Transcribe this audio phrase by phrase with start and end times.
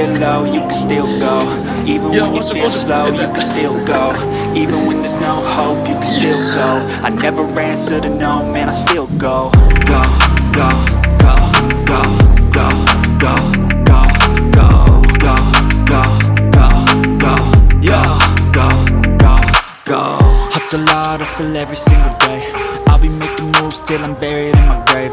[0.00, 1.36] get low, you can still go.
[1.86, 4.02] Even Yeah, when you feel slow, you can still go.
[4.54, 6.68] Even when there's no hope, you can still go.
[7.06, 9.50] I never answer to no, man, I still go.
[9.92, 10.02] Go,
[10.58, 10.70] go,
[11.24, 11.36] go,
[11.90, 12.02] go,
[12.56, 12.68] go,
[13.24, 13.36] go,
[13.88, 14.02] go,
[14.58, 14.68] go,
[15.24, 15.36] go,
[15.92, 16.02] go,
[16.56, 16.70] go,
[17.24, 17.34] go,
[17.90, 18.00] yo,
[18.56, 18.68] go,
[19.24, 19.34] go,
[19.90, 20.02] go.
[20.54, 22.40] Hustle hard, hustle every single day.
[22.86, 25.12] I'll be making moves till I'm buried in my grave.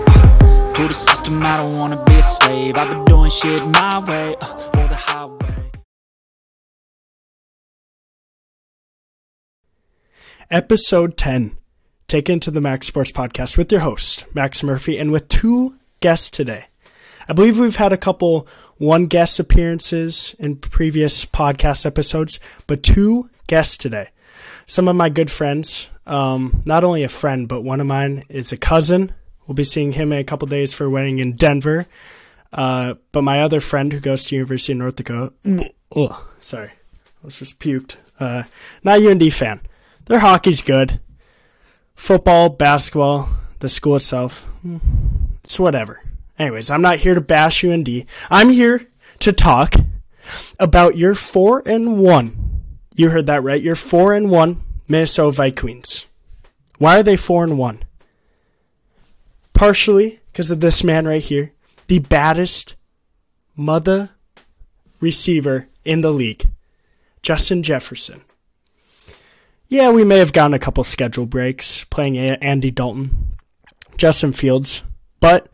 [0.75, 2.77] To the system, I don't wanna be a slave.
[2.77, 4.76] I've been doing shit my way, uh,
[10.49, 11.57] Episode 10,
[12.07, 16.29] taken to the Max Sports Podcast with your host, Max Murphy, and with two guests
[16.29, 16.67] today.
[17.27, 18.47] I believe we've had a couple
[18.77, 24.07] one guest appearances in previous podcast episodes, but two guests today.
[24.65, 28.53] Some of my good friends, um, not only a friend, but one of mine is
[28.53, 29.11] a cousin.
[29.47, 31.87] We'll be seeing him in a couple days for a wedding in Denver.
[32.53, 35.33] Uh, but my other friend who goes to University of North Dakota,
[35.93, 37.97] oh, sorry, I was just puked.
[38.17, 38.43] Uh,
[38.81, 39.59] not a UND fan.
[40.07, 40.99] Their hockey's good.
[41.95, 44.77] Football, basketball, the school itself, hmm,
[45.43, 46.01] it's whatever.
[46.37, 48.05] Anyways, I'm not here to bash UND.
[48.29, 48.87] I'm here
[49.19, 49.75] to talk
[50.59, 52.63] about your four and one.
[52.95, 53.61] You heard that right.
[53.61, 56.05] You're four and one Minnesota Vikings.
[56.77, 57.83] Why are they four and one?
[59.53, 61.53] Partially because of this man right here,
[61.87, 62.75] the baddest
[63.55, 64.11] mother
[64.99, 66.45] receiver in the league,
[67.23, 68.21] Justin Jefferson.
[69.69, 73.35] Yeah, we may have gotten a couple schedule breaks playing Andy Dalton,
[73.97, 74.81] Justin Fields,
[75.19, 75.49] but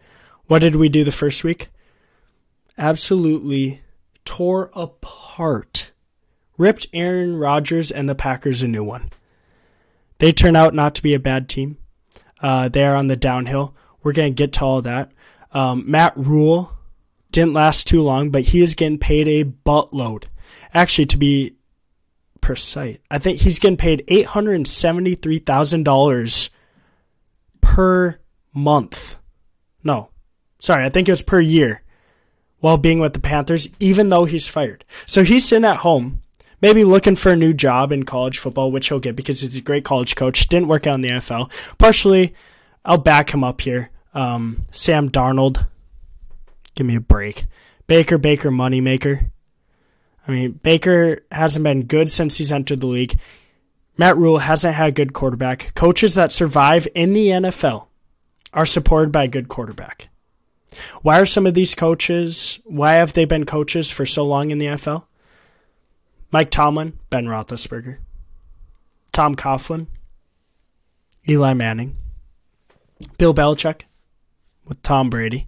[0.46, 1.70] what did we do the first week?
[2.78, 3.82] Absolutely
[4.24, 5.92] tore apart.
[6.60, 9.10] Ripped Aaron Rodgers and the Packers a new one.
[10.20, 11.78] They turn out not to be a bad team.
[12.40, 13.74] Uh, they are on the downhill.
[14.04, 15.12] We're going to get to all that.
[15.54, 16.74] Um, Matt Rhule
[17.32, 20.26] didn't last too long, but he is getting paid a buttload.
[20.72, 21.56] Actually, to be
[22.44, 26.50] precise, I think he's getting paid eight hundred and seventy-three thousand dollars
[27.62, 28.20] per
[28.54, 29.18] month.
[29.84, 30.10] No,
[30.60, 31.82] sorry, I think it was per year.
[32.60, 36.22] While being with the Panthers, even though he's fired, so he's sitting at home,
[36.62, 39.62] maybe looking for a new job in college football, which he'll get because he's a
[39.62, 40.48] great college coach.
[40.48, 41.52] Didn't work out in the NFL.
[41.78, 42.34] Partially,
[42.86, 43.90] I'll back him up here.
[44.14, 45.66] Um, Sam Darnold,
[46.76, 47.46] give me a break.
[47.88, 49.32] Baker, Baker, moneymaker.
[50.28, 53.20] I mean, Baker hasn't been good since he's entered the league.
[53.98, 55.74] Matt Rhule hasn't had a good quarterback.
[55.76, 57.88] Coaches that survive in the NFL
[58.54, 60.10] are supported by a good quarterback.
[61.02, 64.58] Why are some of these coaches, why have they been coaches for so long in
[64.58, 65.04] the NFL?
[66.32, 67.98] Mike Tomlin, Ben Roethlisberger.
[69.12, 69.86] Tom Coughlin,
[71.30, 71.96] Eli Manning.
[73.18, 73.82] Bill Belichick
[74.66, 75.48] with Tom Brady.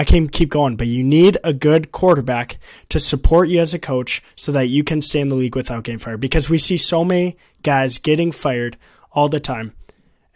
[0.00, 2.56] I can keep going, but you need a good quarterback
[2.88, 5.84] to support you as a coach so that you can stay in the league without
[5.84, 6.20] getting fired.
[6.20, 8.78] Because we see so many guys getting fired
[9.12, 9.74] all the time.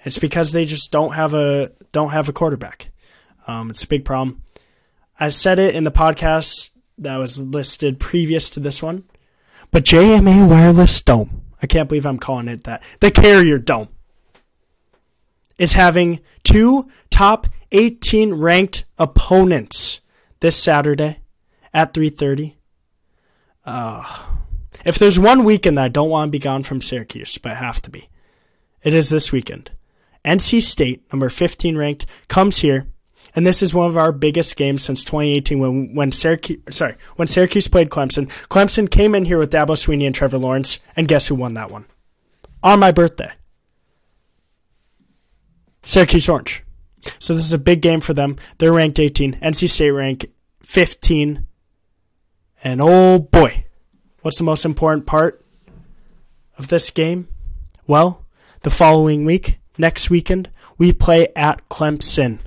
[0.04, 2.90] It's because they just don't have a don't have a quarterback.
[3.46, 4.42] Um, it's a big problem.
[5.18, 9.04] I said it in the podcast that was listed previous to this one,
[9.70, 11.40] but JMA Wireless Dome.
[11.62, 12.82] I can't believe I'm calling it that.
[13.00, 13.88] The Carrier Dome
[15.56, 20.00] is having two top 18 ranked opponents
[20.40, 21.18] this Saturday
[21.74, 22.54] at 3:30.
[23.66, 24.02] Uh,
[24.84, 27.54] if there's one weekend that I don't want to be gone from Syracuse, but I
[27.56, 28.08] have to be,
[28.82, 29.72] it is this weekend.
[30.24, 32.86] NC State, number 15 ranked, comes here,
[33.34, 37.26] and this is one of our biggest games since 2018 when when Syracuse sorry when
[37.26, 38.28] Syracuse played Clemson.
[38.48, 41.72] Clemson came in here with Dabo Swinney and Trevor Lawrence, and guess who won that
[41.72, 41.86] one?
[42.62, 43.32] On my birthday.
[45.82, 46.63] Syracuse Orange.
[47.18, 48.36] So this is a big game for them.
[48.58, 49.40] They're ranked 18.
[49.40, 50.26] NC State rank
[50.62, 51.46] 15.
[52.62, 53.66] And oh boy,
[54.22, 55.44] what's the most important part
[56.56, 57.28] of this game?
[57.86, 58.24] Well,
[58.62, 62.38] the following week, next weekend, we play at Clemson.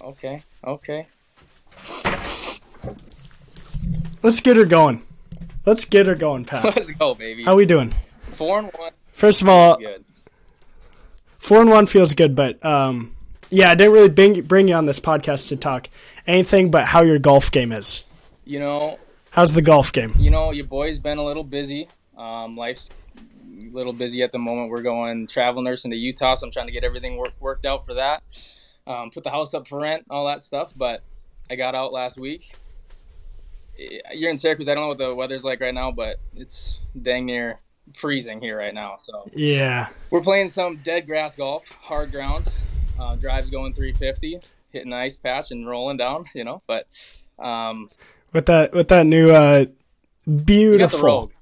[0.00, 0.42] Okay.
[0.64, 1.06] Okay.
[4.22, 5.02] Let's get her going.
[5.66, 6.64] Let's get her going, Pat.
[6.64, 7.44] Let's go, baby.
[7.44, 7.94] How we doing?
[8.32, 8.92] Four and one.
[9.12, 10.04] First of all, Good.
[11.38, 13.14] four and one feels good, but um,
[13.50, 15.88] yeah, I didn't really bring, bring you on this podcast to talk
[16.26, 18.02] anything but how your golf game is.
[18.44, 18.98] You know,
[19.30, 20.14] How's the golf game?
[20.18, 21.88] you know, your boy's been a little busy.
[22.16, 23.03] Um, life's a
[23.74, 24.70] little busy at the moment.
[24.70, 27.84] We're going travel nursing to Utah, so I'm trying to get everything work, worked out
[27.84, 28.22] for that.
[28.86, 30.72] Um, put the house up for rent, all that stuff.
[30.76, 31.02] But
[31.50, 32.54] I got out last week.
[34.12, 34.68] You're in Syracuse.
[34.68, 37.58] I don't know what the weather's like right now, but it's dang near
[37.92, 38.96] freezing here right now.
[38.98, 42.48] So Yeah, we're playing some dead grass golf, hard grounds.
[42.98, 44.38] Uh, drives going 350,
[44.70, 46.24] hitting a nice patch and rolling down.
[46.34, 46.86] You know, but
[47.38, 47.90] um,
[48.32, 49.74] with that with that new uh, we got
[50.24, 51.32] the beautiful Rogue.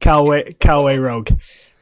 [0.00, 1.30] Callaway Callaway Rogue.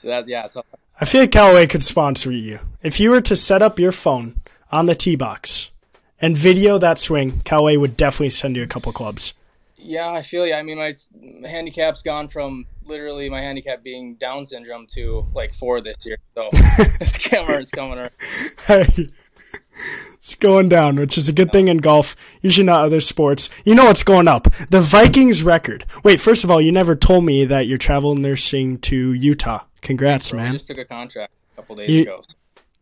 [0.05, 0.45] So that's yeah.
[0.45, 0.67] It's all,
[1.01, 2.61] I feel like Callaway could sponsor you.
[2.83, 4.39] If you were to set up your phone
[4.71, 5.71] on the tee box
[6.21, 9.33] and video that swing, Callaway would definitely send you a couple clubs.
[9.79, 10.53] Yeah, I feel you.
[10.53, 10.93] I mean, my
[11.49, 16.19] handicap's gone from literally my handicap being Down syndrome to like four this year.
[16.35, 17.99] So coming, it's coming.
[17.99, 18.11] around.
[18.67, 19.09] Hey,
[20.13, 22.15] it's going down, which is a good thing in golf.
[22.43, 23.49] Usually not other sports.
[23.65, 24.49] You know what's going up?
[24.69, 25.87] The Vikings record.
[26.03, 29.65] Wait, first of all, you never told me that you're travel nursing to Utah.
[29.85, 30.51] Congrats, We man.
[30.53, 32.23] just took a contract a couple days You- ago.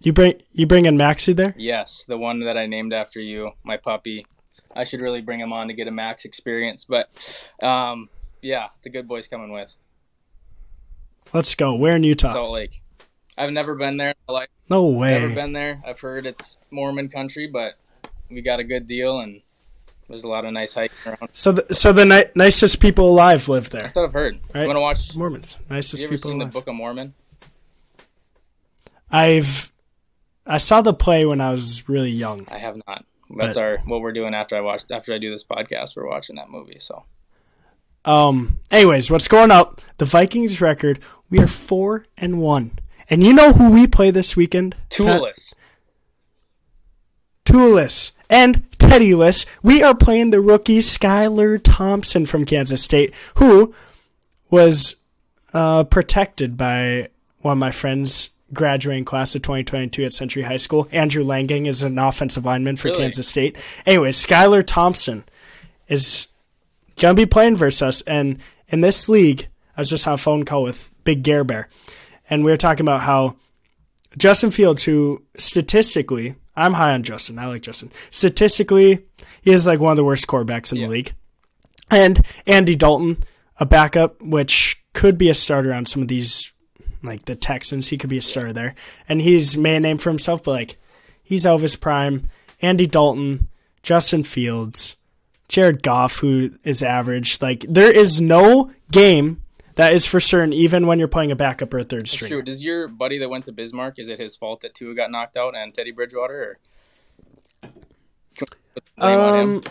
[0.01, 1.55] You bring you bring in Maxie there?
[1.57, 4.27] Yes, the one that I named after you, my puppy.
[4.75, 8.09] I should really bring him on to get a max experience, but um,
[8.41, 9.77] yeah, the good boy's coming with
[11.33, 11.75] Let's go.
[11.75, 12.33] Where in Utah?
[12.33, 12.83] Salt Lake.
[13.39, 14.13] I've never been there.
[14.29, 15.13] Like no way.
[15.21, 15.79] never been there.
[15.87, 17.75] I've heard it's Mormon country, but
[18.31, 19.41] we got a good deal and
[20.13, 21.29] there's a lot of nice hiking around.
[21.33, 23.81] So the, so the ni- nicest people alive live there.
[23.81, 24.39] That's what I've heard.
[24.55, 24.61] Right.
[24.63, 25.17] You want to watch?
[25.17, 26.45] Mormons, Have nicest you ever people seen the.
[26.47, 27.15] Book of Mormon?
[29.11, 29.73] I've
[30.47, 32.47] I saw the play when I was really young.
[32.51, 33.05] I have not.
[33.37, 35.97] That's But- our what we're doing after I watched after I do this podcast.
[35.97, 36.79] We're watching that movie.
[36.79, 37.05] So
[38.05, 38.61] Um.
[38.71, 39.81] Anyways, what's going up?
[39.97, 40.99] The Vikings record.
[41.31, 42.79] We are four and one.
[43.09, 44.77] And you know who we play this weekend?
[44.91, 45.55] Toolless.
[47.45, 49.47] Toolless and Teddyless.
[49.63, 53.75] We are playing the rookie Skylar Thompson from Kansas State, who
[54.51, 54.97] was
[55.55, 57.09] uh, protected by
[57.39, 60.89] one of my friends graduating class of 2022 at Century High School.
[60.93, 63.03] Andrew Langang is an offensive lineman for Really?
[63.03, 63.57] Kansas State.
[63.87, 65.25] Anyway, Skylar Thompson
[65.89, 66.29] is
[66.97, 68.39] gonna be playing versus us, and
[68.69, 71.69] in this league, I was just on a phone call with Big Gare Bear,
[72.29, 73.37] and we were talking about how
[74.19, 77.39] Justin Fields, who statistically, I'm high on Justin.
[77.39, 77.91] I like Justin.
[78.11, 79.05] Statistically,
[79.41, 80.87] he is like one of the worst quarterbacks in Yeah.
[80.87, 81.15] the league.
[81.91, 83.23] And Andy Dalton,
[83.59, 86.51] a backup, which could be a starter on some of these,
[87.03, 87.89] like the Texans.
[87.89, 88.75] He could be a starter there.
[89.09, 90.77] And he's made a name for himself, but like,
[91.23, 92.29] he's Elvis prime.
[92.61, 93.49] Andy Dalton,
[93.83, 94.97] Justin Fields,
[95.49, 97.43] Jared Goff, who is average.
[97.43, 99.42] Like, there is no game
[99.77, 102.29] that is for certain, even when you're playing a backup or a third string.
[102.29, 103.99] Shoot, is your buddy that went to Bismarck?
[103.99, 106.43] Is it his fault that Tua got knocked out and Teddy Bridgewater?
[106.43, 106.59] Or
[107.63, 107.73] Can
[108.41, 109.57] we put the blame on him?
[109.57, 109.63] Um,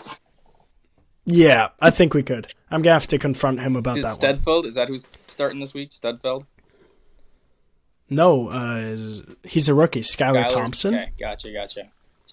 [1.24, 2.52] yeah, I think we could.
[2.70, 4.36] I'm gonna have to confront him about Is that one.
[4.38, 4.64] Stedfeld?
[4.64, 5.90] Is that who's starting this week?
[5.90, 6.44] Stedfeld.
[8.10, 10.48] No, uh, he's a rookie, Skylar Skylar?
[10.50, 10.94] Thompson.
[10.94, 11.88] Okay, gotcha, gotcha.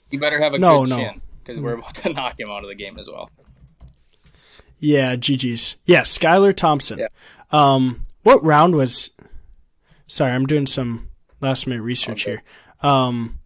[0.09, 0.97] You better have a No, good no.
[0.97, 3.29] chin because we're about to knock him out of the game as well.
[4.79, 5.75] Yeah, GG's.
[5.85, 6.99] Yeah, Skylar Thompson.
[6.99, 7.07] Yeah.
[7.51, 9.09] Um, what round was?
[10.07, 11.09] Sorry, I'm doing some
[11.41, 12.31] last minute research Okay.
[12.81, 12.89] here.
[12.89, 13.39] Um,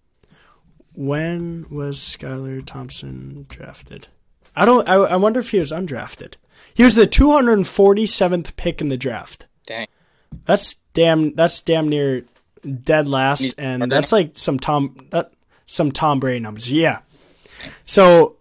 [0.94, 4.08] when was Skylar Thompson drafted?
[4.56, 4.88] I don't.
[4.88, 6.34] I, I wonder if he was undrafted.
[6.74, 9.48] He was the 247th pick in the draft.
[9.66, 9.88] Dang.
[10.46, 11.34] That's damn.
[11.36, 12.26] That's damn near
[12.84, 15.08] dead last, and that's like some Tom.
[15.12, 15.32] That
[15.66, 16.72] some Tom Brady numbers.
[16.72, 17.00] Yeah.
[17.86, 18.36] So,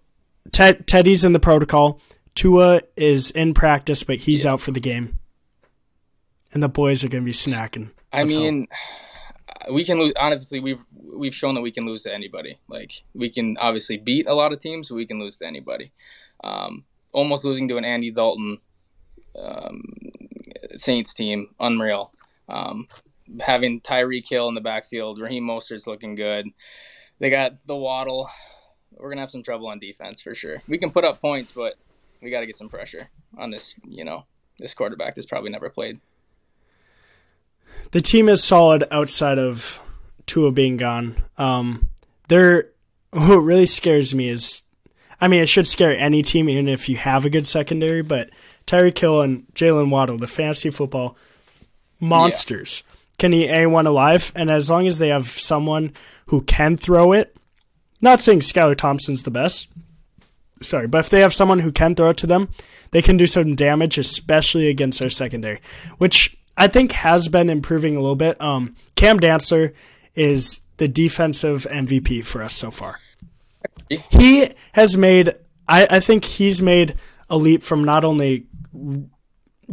[0.50, 2.00] Ted, Teddy's in the protocol.
[2.34, 5.18] Tua is in practice, but he's out for the game.
[6.52, 7.90] And the boys are gonna be snacking.
[8.12, 8.44] I Let's hope.
[8.44, 8.68] mean,
[9.72, 10.12] we can lose.
[10.18, 10.84] Honestly, we've
[11.16, 12.58] we've shown that we can lose to anybody.
[12.68, 15.92] Like we can obviously beat a lot of teams, but we can lose to anybody.
[16.44, 18.58] Um, almost losing to an Andy Dalton
[19.38, 19.82] um,
[20.74, 22.12] Saints team, unreal.
[22.48, 22.86] Um,
[23.40, 26.48] having Tyreek Hill in the backfield, Raheem Mostert's looking good.
[27.18, 28.28] They got the Waddle.
[28.90, 30.62] We're gonna have some trouble on defense for sure.
[30.68, 31.76] We can put up points, but
[32.22, 33.74] we got to get some pressure on this.
[33.86, 34.26] You know,
[34.58, 35.98] this quarterback that's probably never played.
[37.92, 39.80] The team is solid outside of
[40.26, 41.16] Tua being gone.
[41.38, 41.88] Um,
[42.28, 42.70] they're
[43.10, 44.62] what really scares me is,
[45.20, 48.02] I mean, it should scare any team, even if you have a good secondary.
[48.02, 48.30] But
[48.66, 51.16] Tyreek Hill and Jaylen Waddle, the fantasy football
[52.00, 52.82] monsters,
[53.18, 54.32] can eat anyone alive.
[54.34, 55.92] And as long as they have someone
[56.26, 57.36] who can throw it,
[58.00, 59.68] not saying Skylar Thompson's the best,
[60.62, 62.48] sorry, but if they have someone who can throw it to them,
[62.90, 65.60] they can do some damage, especially against our secondary,
[65.98, 68.40] which I think has been improving a little bit.
[68.40, 69.72] Um, Cam Dantzler
[70.14, 72.98] is the defensive MVP for us so far.
[73.88, 75.34] He has made,
[75.68, 76.94] I, I think he's made
[77.30, 78.46] a leap from not only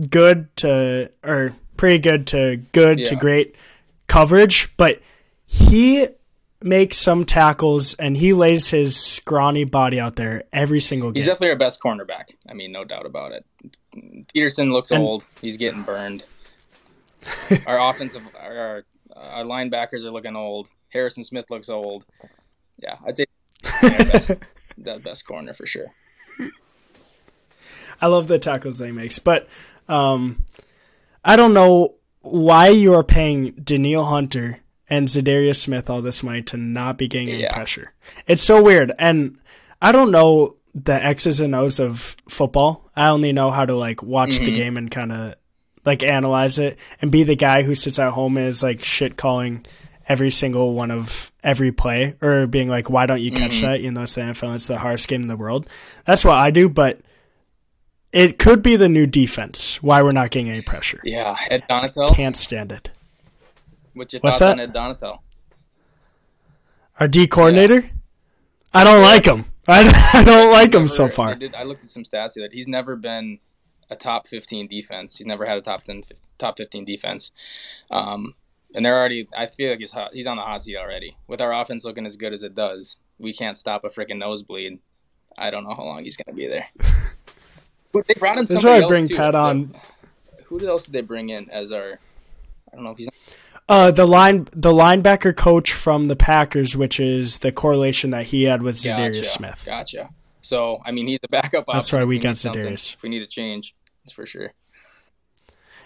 [0.10, 3.56] good to, or pretty good to good to great
[4.08, 5.02] coverage, but
[5.46, 6.08] he
[6.62, 11.16] makes some tackles and he lays his scrawny body out there every single game.
[11.16, 12.36] He's definitely our best cornerback.
[12.48, 13.46] I mean, no doubt about it.
[14.34, 15.26] Peterson looks And- old.
[15.42, 16.24] He's getting burned.
[17.68, 18.84] Our offensive, our, our,
[19.16, 20.70] our linebackers are looking old.
[20.90, 22.06] Harrison Smith looks old.
[22.82, 23.26] Yeah, I'd say
[23.82, 24.28] best,
[24.78, 25.88] the best corner for sure.
[28.02, 29.48] I love the tackles they he makes, but
[29.88, 30.46] um,
[31.24, 34.60] I don't know why you are paying Danielle Hunter
[34.90, 37.54] and Za'Darius Smith all this money to not be getting any Yeah.
[37.54, 37.94] pressure.
[38.28, 39.38] It's so weird, and
[39.82, 42.90] I don't know the X's and O's of football.
[42.96, 44.56] I only know how to like watch the Mhm.
[44.56, 45.36] game and kind of
[45.90, 49.18] like analyze it and be the guy who sits at home and is like shit
[49.18, 49.66] calling
[50.08, 53.62] every single one of every play or being like, why don't you catch Mhm.
[53.62, 53.82] that?
[53.82, 55.68] You know, it's the NFL, it's the hardest game in the world.
[56.06, 57.00] That's what I do, but
[58.12, 59.82] it could be the new defense.
[59.84, 61.00] Why we're not getting any pressure.
[61.04, 62.16] Yeah, Ed Donatell.
[62.16, 62.90] Can't stand it.
[63.94, 64.70] What's your What's thoughts on that?
[64.70, 65.20] Ed Donatell?
[67.00, 67.90] Our D coordinator?
[68.74, 69.46] I don't like him.
[69.68, 71.30] I, I don't like him so far.
[71.30, 73.40] I, did, I looked at some stats that he's never been
[73.90, 75.18] a top 15 defense.
[75.18, 76.04] He's never had a top 10,
[76.38, 77.32] top 15 defense.
[77.90, 78.36] Um,
[78.74, 79.28] and they're already.
[79.36, 81.18] I feel like he's hot, he's on the hot seat already.
[81.28, 84.80] With our offense looking as good as it does, we can't stop a freaking nosebleed.
[85.38, 86.68] I don't know how long he's going to be there.
[87.92, 89.16] But they brought in This is somebody why I bring too.
[89.16, 89.76] Pat on.
[90.46, 92.00] Who else did they bring in as our?
[92.72, 93.10] I don't know if he's.
[93.68, 98.44] Uh, the line, the linebacker coach from the Packers, which is the correlation that he
[98.44, 99.64] had with Za'Darius Gotcha, Smith.
[99.66, 100.10] Gotcha.
[100.42, 101.66] So I mean, he's the backup.
[101.68, 102.96] That's why we got Za'Darius.
[102.96, 103.76] If we need a change,
[104.10, 104.54] that's for sure.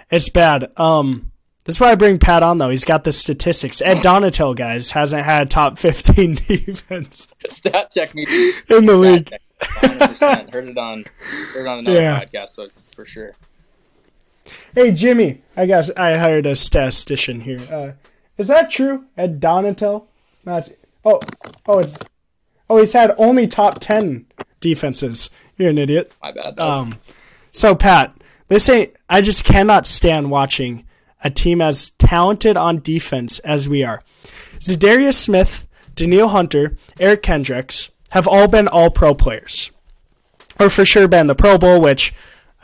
[0.09, 0.71] It's bad.
[0.77, 1.31] Um,
[1.65, 2.69] that's why I bring Pat on though.
[2.69, 3.81] He's got the statistics.
[3.81, 8.25] Ed Donatell, guys, hasn't had top fifteen defense Stat check me
[8.69, 9.31] in the league.
[9.61, 10.51] 100%.
[10.51, 11.05] heard it on
[11.53, 12.19] heard it on another Yeah.
[12.23, 13.35] podcast, so it's for sure.
[14.75, 17.59] Hey Jimmy, I guess I hired a statistician here.
[17.71, 17.91] Uh,
[18.37, 19.05] is that true?
[19.17, 20.05] Ed Donatell?
[20.45, 20.69] Not.
[21.05, 21.19] Oh,
[21.67, 21.97] oh, it's.
[22.69, 24.25] Oh, he's had only top ten
[24.59, 25.29] defenses.
[25.57, 26.11] You're an idiot.
[26.21, 26.59] My bad.
[26.59, 26.95] Um,
[27.53, 28.13] so Pat,
[28.49, 28.93] this ain't.
[29.07, 30.85] I just cannot stand watching
[31.23, 34.01] a team as talented on defense as we are.
[34.59, 39.71] Za'Darius Smith, Danielle Hunter, Eric Kendricks have all been All Pro players,
[40.59, 42.13] or for sure been the Pro Bowl, which.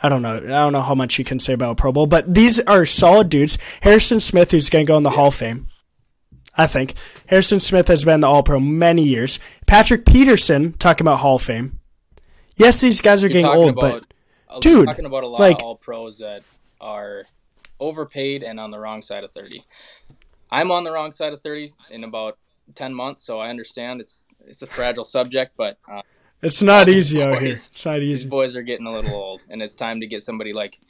[0.02, 0.36] I don't know.
[0.36, 2.86] I don't know how much you can say about a Pro Bowl, but these are
[2.86, 3.58] solid dudes.
[3.82, 5.68] Harrison Smith, who's going to go in the Hall of Fame,
[6.56, 6.94] I think.
[7.26, 9.38] Harrison Smith has been the All Pro many years.
[9.66, 11.80] Patrick Peterson, talking about Hall of Fame.
[12.56, 14.09] Yes, these guys are You're getting old, but
[14.60, 16.42] dude, talking about a lot like- of all pros that
[16.80, 17.26] are
[17.78, 19.64] overpaid and on the wrong side of 30.
[20.50, 22.36] I'm on the wrong side of 30 in about
[22.74, 26.02] 10 months, so I understand it's it's a fragile subject, but uh,
[26.42, 27.52] it's not easy out here.
[27.52, 28.06] It's not easy.
[28.10, 30.80] these boys are getting a little old, and it's time to get somebody like,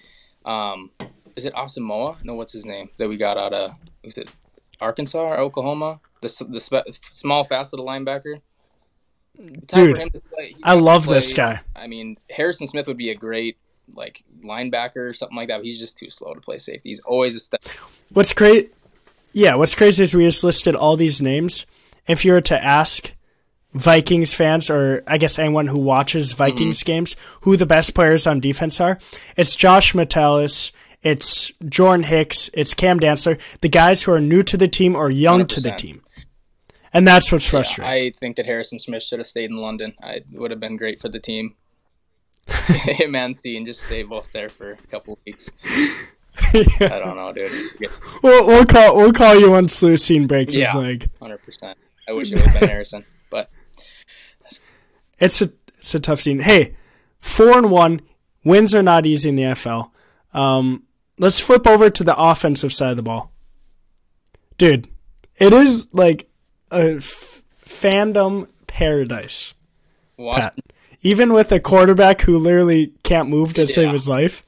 [0.45, 0.90] um,
[1.37, 2.17] is it Asamoah?
[2.25, 3.75] No, what's his name that we got out of?
[4.05, 4.29] Was it
[4.81, 6.00] Arkansas or Oklahoma?
[6.23, 8.40] The the small, fast little linebacker.
[9.40, 10.54] Dude, for him to play.
[10.62, 11.61] I love play- this guy.
[11.75, 13.56] I mean, Harrison Smith would be a great
[13.94, 15.59] like linebacker or something like that.
[15.59, 16.90] But he's just too slow to play safety.
[16.90, 17.64] He's always a step.
[18.12, 18.75] What's great?
[19.32, 21.66] Yeah, what's crazy is we just listed all these names.
[22.06, 23.12] If you were to ask
[23.73, 26.38] Vikings fans, or I guess anyone who watches mm-hmm.
[26.38, 28.99] Vikings games, who the best players on defense are,
[29.37, 34.56] it's Josh Metellus, it's Jordan Hicks, it's Cam Dantzler, the guys who are new to
[34.56, 36.02] the team or young to the team.
[36.92, 37.85] And that's what's Yeah, frustrating.
[37.92, 39.94] I think that Harrison Smith should have stayed in London.
[40.02, 41.54] I it would have been great for the team.
[42.49, 45.50] Him and and just stay both there for a couple weeks.
[46.52, 46.64] I
[47.04, 47.50] don't know, dude.
[48.23, 50.66] we'll, we'll call we'll call you once Lewis Cine breaks Yeah.
[50.73, 51.11] his leg.
[51.20, 51.78] Hundred percent.
[52.09, 53.50] I wish it would have been Harrison, but
[55.18, 56.40] It's a it's a tough scene.
[56.40, 56.75] Hey,
[57.20, 58.00] four and one
[58.44, 59.90] wins are not easy in the NFL.
[60.32, 60.85] Um,
[61.18, 63.30] let's flip over to the offensive side of the ball,
[64.59, 64.88] dude.
[65.37, 66.28] It is like
[66.71, 69.55] a f- fandom paradise.
[70.17, 70.43] watch.
[70.43, 70.59] Pat.
[71.03, 74.43] Even with a quarterback who literally can't move to save his life.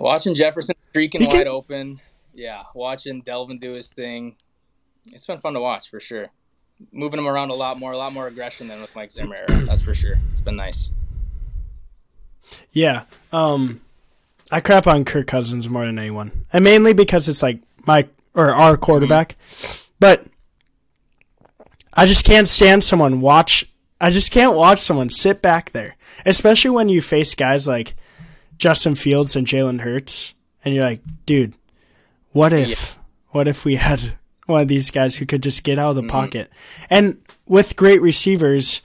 [0.00, 2.00] Watching Jefferson streaking He can- wide open.
[2.32, 4.36] Yeah, watching Dalvin do his thing.
[5.12, 6.28] It's been fun to watch for sure.
[6.92, 9.36] Moving him around a lot more, a lot more aggression than with Mike Zimmer.
[9.36, 10.14] era, That's for sure.
[10.32, 10.90] It's been nice.
[12.72, 13.04] Yeah.
[13.32, 13.80] Um,
[14.50, 18.52] I crap on Kirk Cousins more than anyone, and mainly because it's like my or
[18.52, 19.36] our quarterback.
[20.00, 20.24] But
[21.94, 23.70] I just can't stand someone watch.
[24.00, 25.96] I just can't watch someone sit back there,
[26.26, 27.94] especially when you face guys like
[28.58, 30.34] Justin Fields and Jalen Hurts,
[30.64, 31.54] and you're like, dude,
[32.32, 32.98] what if,
[33.28, 36.02] what if we had one of these guys who could just get out of the
[36.02, 36.10] mm-hmm.
[36.10, 36.50] pocket,
[36.90, 38.80] and with great receivers,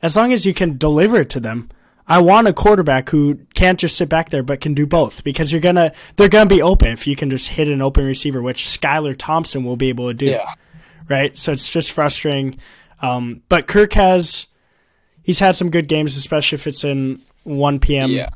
[0.00, 1.68] as long as you can deliver it to them.
[2.08, 5.52] I want a quarterback who can't just sit back there but can do both because
[5.52, 8.64] you're gonna they're gonna be open if you can just hit an open receiver, which
[8.64, 10.36] Skylar Thompson will be able to do.
[11.08, 11.36] Right?
[11.38, 12.58] So it's just frustrating.
[13.00, 14.46] Um, but Kirk has
[15.22, 18.28] he's had some good games, especially if it's in one PM Yeah.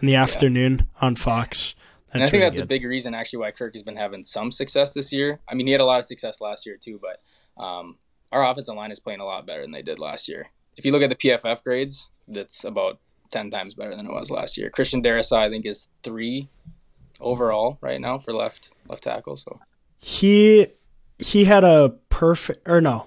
[0.00, 1.74] in the afternoon on Fox.
[2.06, 4.24] That's And I think really that's a big reason actually why Kirk has been having
[4.24, 5.40] some success this year.
[5.48, 7.20] I mean, he had a lot of success last year too, but
[7.62, 7.96] um,
[8.32, 10.48] our offensive line is playing a lot better than they did last year.
[10.76, 12.98] If you look at the PFF grades, that's about
[13.30, 14.70] ten times better than it was last year.
[14.70, 16.48] Christian Darrisaw, I think, is three
[17.20, 19.36] overall right now for left left tackle.
[19.36, 19.60] So
[19.98, 20.68] he
[21.18, 23.06] he had a perfect or no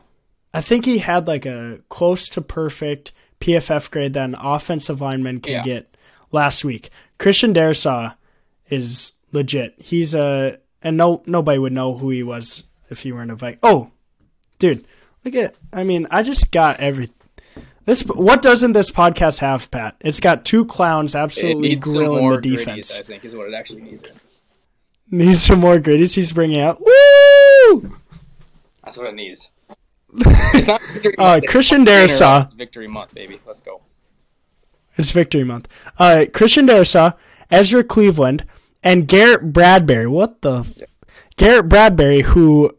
[0.53, 5.39] i think he had like a close to perfect pff grade that an offensive lineman
[5.39, 5.63] can Yeah.
[5.63, 5.97] get
[6.31, 8.15] last week christian Darrisaw
[8.69, 13.31] is legit he's a and no nobody would know who he was if he weren't
[13.31, 13.59] a Viking.
[13.63, 13.91] oh
[14.59, 14.85] dude
[15.23, 17.09] look at i mean i just got every
[17.85, 22.49] this what doesn't this podcast have pat it's got two clowns absolutely grilling more the
[22.49, 22.57] gritties.
[22.57, 24.09] defense I think is what it actually needs.
[25.11, 26.91] needs some more gritties he's bringing out Woo!
[28.83, 29.51] That's what it needs.
[30.53, 32.41] It's not victory month, it's Christian fucking Darrisaw.
[32.43, 33.39] It's victory month, baby.
[33.45, 33.81] Let's go.
[34.97, 35.67] It's Victory Month.
[35.99, 37.13] Uh, Christian Darrisaw,
[37.51, 38.45] Ezra Cleveland,
[38.81, 40.07] and Garrett Bradbury.
[40.07, 40.61] What the?
[40.61, 40.73] F-
[41.35, 42.75] Garrett Bradbury, who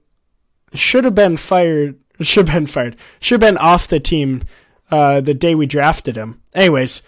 [0.74, 4.42] should have been fired, should have been fired, should have been off the team
[4.90, 6.42] uh, the day we drafted him.
[6.54, 7.02] Anyways,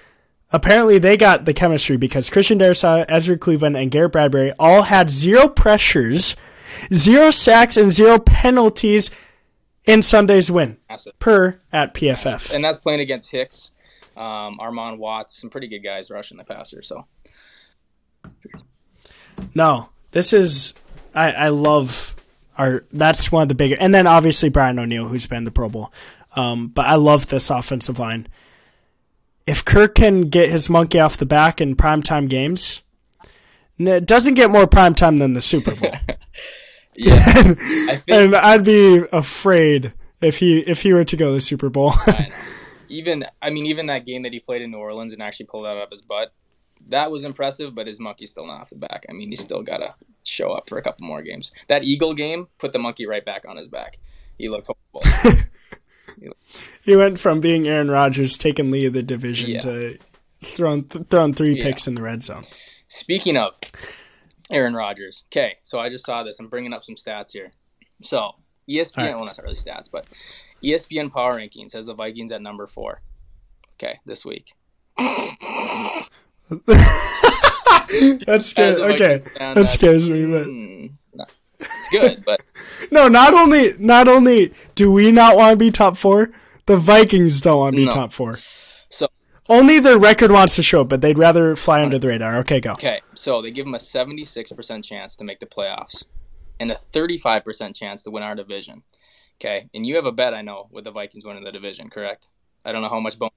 [0.53, 5.11] apparently they got the chemistry because Christian Darrisaw, Ezra Cleveland, and Garrett Bradbury all had
[5.11, 6.37] zero pressures,
[6.95, 9.11] zero sacks, and zero penalties
[9.85, 11.19] in Sunday's win Massive.
[11.19, 12.53] per at PFF.
[12.55, 13.73] And that's playing against Hicks,
[14.17, 16.83] um, Armon Watts, some pretty good guys rushing the passer.
[16.83, 17.07] So
[19.55, 20.75] No, this is
[21.15, 22.15] I I love
[22.59, 25.69] our that's one of the bigger and then obviously Brian O'Neill who's been the Pro
[25.69, 25.93] Bowl.
[26.37, 28.29] Um, but I love this offensive line.
[29.47, 32.83] If Kirk can get his monkey off the back in primetime games,
[33.89, 35.91] it doesn't get more prime time than the Super Bowl.
[36.97, 37.43] yeah, I
[37.97, 41.69] think and I'd be afraid if he if he were to go to the Super
[41.71, 41.95] Bowl.
[42.89, 45.65] even I mean even that game that he played in New Orleans and actually pulled
[45.67, 46.33] that out of his butt,
[46.89, 47.75] that was impressive.
[47.75, 49.07] But his monkey's still not off the back.
[49.09, 51.53] I mean, he's still gotta show up for a couple more games.
[51.69, 53.99] That Eagle game put the monkey right back on his back.
[54.37, 55.41] He looked horrible.
[56.85, 59.61] he went from being Aaron Rodgers taking lead of the division Yeah.
[59.61, 59.99] to
[60.45, 61.65] throwing th- throwing three Yeah.
[61.65, 62.43] picks in the red zone.
[62.91, 63.55] Speaking of
[64.51, 66.41] Aaron Rodgers, okay, so I just saw this.
[66.41, 67.53] I'm bringing up some stats here.
[68.03, 68.33] So
[68.69, 69.15] ESPN, right.
[69.15, 70.07] well, not really stats, but
[70.63, 73.01] ESPN Power Rankings has the Vikings at number four.
[73.75, 74.53] Okay, this week.
[74.99, 76.11] That's
[78.27, 79.21] As scares okay.
[79.21, 81.25] Fan, That scares me, but mm, no,
[81.61, 82.41] it's good, but
[82.91, 83.07] no.
[83.07, 86.31] Not only not only do we not want to be top four,
[86.67, 87.93] the Vikings don't want to be No.
[87.93, 88.37] top four.
[89.51, 92.39] Only their record wants to show but they'd rather fly under the radar.
[92.39, 92.71] Okay, go.
[92.71, 96.05] okay, so they give them a 76% chance to make the playoffs
[96.61, 98.85] and a 35% chance to win our division.
[99.41, 102.29] Okay, and you have a bet, I know, with the Vikings winning the division, correct?
[102.65, 103.35] I don't know how much bonus.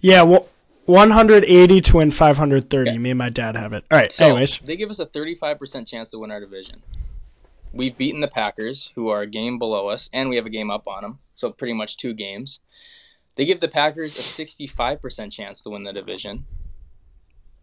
[0.00, 0.48] Yeah, well,
[0.86, 2.90] 180 to win 530.
[2.90, 2.98] Okay.
[2.98, 3.84] Me and my dad have it.
[3.90, 4.12] All right.
[4.12, 6.82] So anyways, they give us a 35% chance to win our division.
[7.72, 10.70] We've beaten the Packers, who are a game below us, and we have a game
[10.70, 12.60] up on them, so pretty much two games.
[13.36, 16.46] They give the Packers a 65% chance to win the division,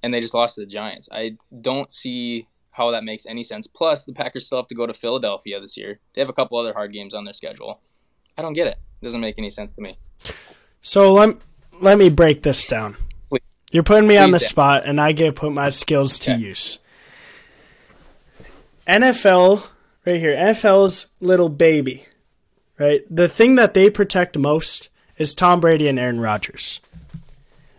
[0.04, 1.08] and they just lost to the Giants.
[1.12, 3.68] I don't see how that makes any sense.
[3.68, 6.00] Plus, the Packers still have to go to Philadelphia this year.
[6.14, 7.80] They have a couple other hard games on their schedule.
[8.38, 8.78] I don't get it.
[9.02, 9.98] It doesn't make any sense to me.
[10.82, 11.38] so let
[11.82, 12.96] let me break this down.
[13.30, 13.42] Please.
[13.72, 14.46] You're putting me on the do.
[14.46, 16.42] spot, and I get to put my skills to Okay.
[16.42, 16.80] use.
[18.88, 19.68] NFL,
[20.06, 22.06] right here, NFL's little baby,
[22.80, 23.02] right?
[23.10, 24.90] The thing that they protect most
[25.22, 26.82] is Tom Brady and Aaron Rodgers.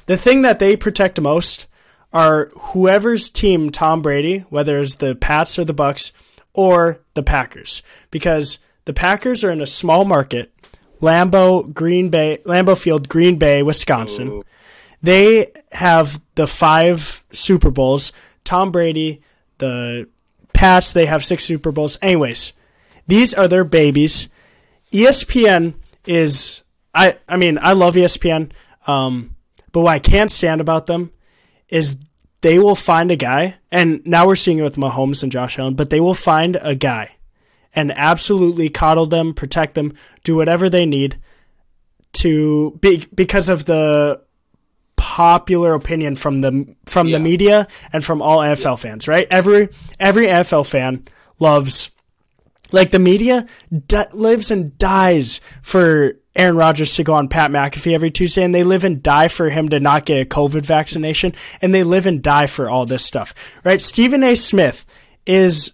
[0.07, 1.67] The thing that they protect most
[2.13, 6.13] are whoever's team Tom Brady, whether it's the Pats or the Bucks
[6.53, 10.53] or the Packers, because the Packers are in a small market,
[11.01, 14.29] Lambeau, Green Bay, Lambeau Field, Green Bay, Wisconsin.
[14.29, 14.43] Ooh.
[15.03, 18.13] They have the five Super Bowls.
[18.45, 19.21] Tom Brady,
[19.59, 20.09] the
[20.53, 21.99] Pats, they have six Super Bowls.
[22.03, 22.53] Anyways,
[23.09, 24.29] these are their babies.
[24.93, 25.75] ESPN
[26.07, 26.62] is
[26.95, 28.51] I I mean I love ESPN,
[28.87, 29.37] um,
[29.73, 31.11] but what I can't stand about them
[31.69, 31.97] is
[32.43, 35.75] they will find a guy, and now we're seeing it with Mahomes and Josh Allen,
[35.75, 37.17] but they will find a guy
[37.75, 41.17] and absolutely coddle them, protect them, do whatever they need
[42.15, 44.21] to be because of the
[44.97, 47.19] popular opinion from the from Yeah.
[47.19, 49.27] the media and from all NFL fans, right?
[49.31, 51.07] Every every NFL fan
[51.39, 51.91] loves
[52.71, 53.47] like the media
[53.87, 58.55] d- lives and dies for Aaron Rodgers to go on Pat McAfee every Tuesday, and
[58.55, 62.07] they live and die for him to not get a COVID vaccination, and they live
[62.07, 63.81] and die for all this stuff, right?
[63.81, 64.35] Stephen A.
[64.35, 64.87] Smith
[65.27, 65.73] is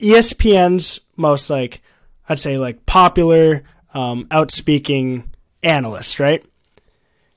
[0.00, 1.80] ESPN's most like
[2.28, 5.30] I'd say like popular, um, outspeaking
[5.62, 6.44] analyst, right?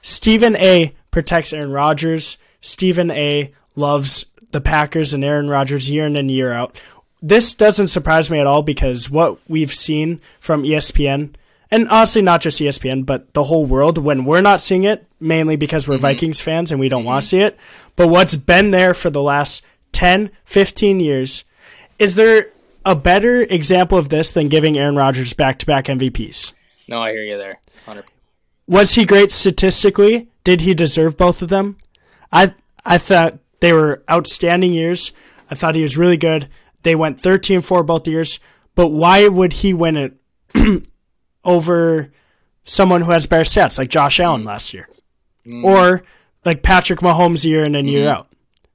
[0.02, 0.96] Stephen A.
[1.12, 2.38] protects Aaron Rodgers.
[2.62, 3.54] Stephen A.
[3.76, 6.80] loves the Packers and Aaron Rodgers year in and year out.
[7.22, 11.34] This doesn't surprise me at all because what we've seen from ESPN,
[11.70, 15.56] and honestly, not just ESPN, but the whole world, when we're not seeing it, mainly
[15.56, 16.04] because we're mm-hmm.
[16.04, 17.42] Vikings fans and we don't want to mm-hmm.
[17.42, 17.58] see it,
[17.96, 21.44] but what's been there for the last 10, 15 years,
[22.00, 22.52] is there
[22.86, 26.54] a better example of this than giving Aaron Rodgers back to back MVPs?
[26.88, 27.60] No, I hear you there.
[27.86, 28.04] 100%.
[28.68, 30.30] Was he great statistically?
[30.44, 31.78] Did he deserve both of them?
[32.32, 32.54] I
[32.86, 35.12] I thought they were outstanding years.
[35.50, 36.48] I thought he was really good.
[36.84, 38.40] They went 13-4 both years,
[38.76, 40.14] but why would he win it
[41.48, 42.12] over
[42.64, 44.50] someone who has better stats like Josh Allen mm-hmm.
[44.50, 44.88] last year?
[45.48, 45.66] Mm-hmm.
[45.66, 46.04] Or
[46.46, 48.18] like Patrick Mahomes year in and year mm-hmm.
[48.20, 48.28] out,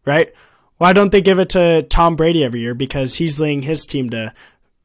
[0.05, 0.33] right?
[0.79, 4.11] Why don't they give it to Tom Brady every year because he's leading his team
[4.11, 4.35] to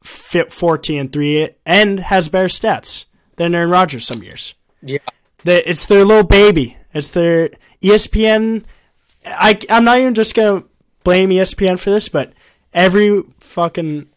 [0.03, 3.05] fit 14 and 3 and has better stats
[3.37, 4.53] than Aaron Rodgers some years?
[4.83, 4.99] Yeah.
[5.43, 6.77] It's their little baby.
[6.93, 7.49] It's their
[7.81, 8.63] ESPN.
[9.25, 10.69] I, I'm not even just going to
[11.03, 12.33] blame ESPN for this, but
[12.73, 14.09] every fucking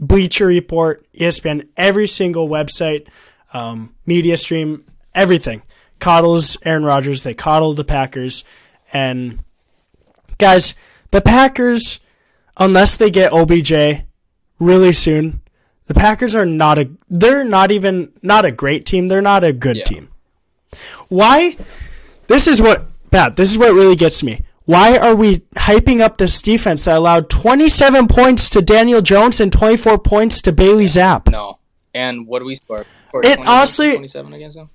[0.00, 3.06] Bleacher Report, ESPN, every single website,
[3.52, 4.84] um, media stream,
[5.14, 5.62] everything
[5.98, 7.22] coddles Aaron Rodgers.
[7.22, 8.44] They coddle the Packers.
[8.92, 9.40] And
[10.38, 10.74] guys,
[11.10, 12.00] the Packers,
[12.56, 14.04] unless they get OBJ
[14.58, 15.40] really soon,
[15.86, 16.90] the Packers are not a.
[17.08, 19.08] They're not even not a great team.
[19.08, 19.84] They're not a good Yeah.
[19.84, 20.08] team.
[21.08, 21.56] Why?
[22.26, 23.36] This is what Pat.
[23.36, 24.42] This is what really gets me.
[24.68, 29.50] Why are we hyping up this defense that allowed 27 points to Daniel Jones and
[29.50, 31.30] 24 points to Bailey Zappe?
[31.32, 31.58] No.
[31.94, 32.84] And what do we score?
[33.14, 34.68] It honestly- 27 against them?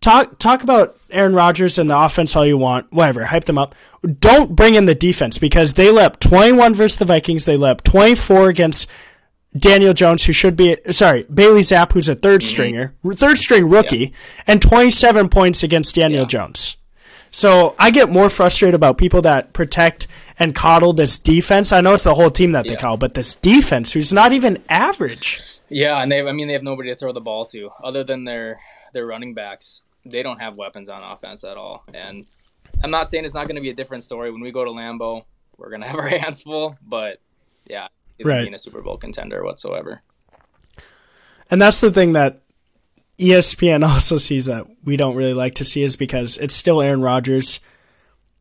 [0.00, 2.92] Talk talk about Aaron Rodgers and the offense all you want.
[2.92, 3.72] Whatever, hype them up.
[4.18, 7.44] Don't bring in the defense because they let up 21 versus the Vikings.
[7.44, 8.88] They let up 24 against
[9.56, 12.48] Daniel Jones, who should be sorry Bailey Zappe, who's a 3rd Mm-hmm.
[12.48, 14.12] stringer, third string rookie,
[14.48, 16.26] and 27 points against Daniel Yeah.
[16.28, 16.61] Jones.
[17.34, 20.06] So I get more frustrated about people that protect
[20.38, 21.72] and coddle this defense.
[21.72, 22.80] I know it's the whole team that they Yeah.
[22.80, 25.40] coddle, but this defense, who's not even average.
[25.70, 28.24] Yeah, and they I mean they have nobody to throw the ball to other than
[28.24, 28.60] their
[28.92, 29.82] their running backs.
[30.04, 31.84] They don't have weapons on offense at all.
[31.94, 32.26] And
[32.84, 34.70] I'm not saying it's not going to be a different story when we go to
[34.70, 35.24] Lambeau.
[35.56, 37.18] We're going to have our hands full, but
[37.66, 37.88] yeah,
[38.22, 38.42] Right.
[38.42, 40.02] being a Super Bowl contender whatsoever.
[41.50, 42.41] And that's the thing that
[43.18, 47.02] ESPN also sees that we don't really like to see is because it's still Aaron
[47.02, 47.60] Rodgers.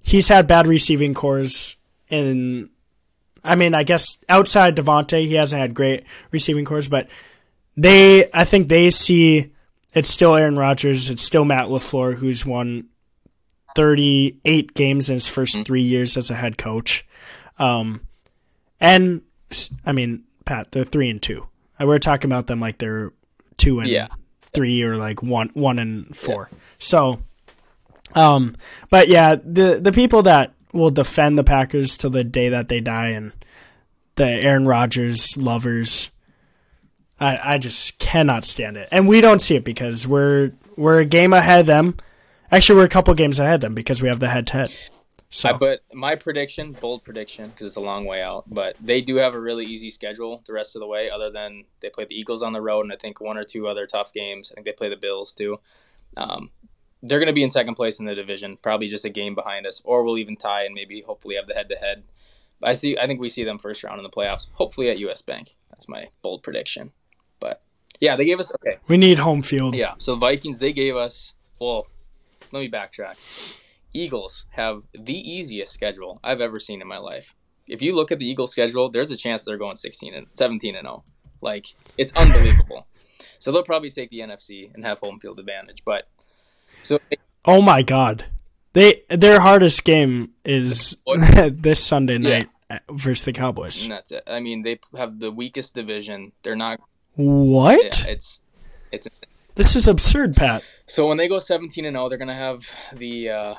[0.04, 1.76] He's had bad receiving cores
[2.10, 2.70] in
[3.44, 7.08] I mean, I guess outside Davante, he hasn't had great receiving cores, but
[7.76, 9.52] they I think they see
[9.94, 12.86] it's still Aaron Rodgers, it's still Matt LaFleur who's won
[13.76, 17.06] 38 games in his 1st 3 years as a head coach.
[17.60, 18.02] Um
[18.80, 19.22] and
[19.86, 21.48] I mean, Pat, they're 3 and 2.
[21.80, 23.14] Uh, We're talking about them like they're
[23.58, 24.08] 2 and Yeah.
[24.54, 26.50] Three or like one one and four.
[26.78, 27.22] So
[28.16, 28.56] um
[28.90, 32.80] but yeah, the the people that will defend the Packers till the day that they
[32.80, 33.32] die and
[34.16, 36.10] the Aaron Rodgers lovers
[37.20, 38.90] I I just cannot stand it.
[38.92, 41.98] And we don't see it because we're we're a game ahead of them.
[42.52, 44.74] Actually, we're a couple games ahead of them because we have the head to head.
[45.34, 49.02] So I, but my prediction, bold prediction, because it's a long way out, but they
[49.02, 51.10] do have a really easy schedule the rest of the way.
[51.10, 53.68] Other than they play the Eagles on the road, and I think one or two
[53.68, 54.52] other tough games.
[54.52, 55.60] I think they play the Bills too.
[56.18, 56.52] Um,
[57.02, 59.66] they're going to be in second place in the division, probably just a game behind
[59.66, 62.04] us, or we'll even tie and maybe hopefully have the head to head.
[62.62, 62.98] I see.
[62.98, 65.56] I think we see them first round in the playoffs, hopefully at US Bank.
[65.70, 66.92] That's my bold prediction.
[67.40, 67.62] But
[68.02, 68.80] yeah, they gave us okay.
[68.90, 69.76] we need home field.
[69.76, 69.94] Yeah.
[69.98, 71.34] So the Vikings, they gave us.
[71.58, 71.88] Well,
[72.52, 73.16] let me backtrack.
[73.94, 77.36] Eagles have the easiest schedule I've ever seen in my life.
[77.68, 80.76] If you look at the Eagles schedule, there's a chance they're going 16 and 17
[80.76, 81.04] and 0.
[81.42, 82.88] Like it's unbelievable.
[83.40, 85.84] so they'll probably take the NFC and have home field advantage.
[85.86, 86.08] But
[86.84, 87.00] so
[87.46, 88.26] Oh my god.
[88.74, 90.98] They their hardest game is
[91.52, 92.44] this Sunday Yeah.
[92.70, 93.84] night versus the Cowboys.
[93.84, 94.24] And that's it.
[94.28, 96.32] I mean, they have the weakest division.
[96.44, 96.80] They're not.
[97.16, 97.84] What?
[98.06, 98.44] Yeah, it's
[98.92, 99.08] it's
[99.56, 100.64] This is absurd, Pat.
[100.88, 103.56] So when they go 17 and 0, they're going to have the uh,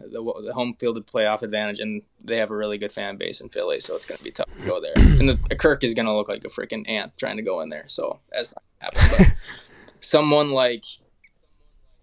[0.00, 3.48] the, the home field playoff advantage, and they have a really good fan base in
[3.48, 4.92] Philly, so it's going to be tough to go there.
[4.96, 7.70] And the, Kirk is going to look like a freaking ant trying to go in
[7.70, 9.26] there, so that's not gonna happen.
[9.26, 10.84] But someone like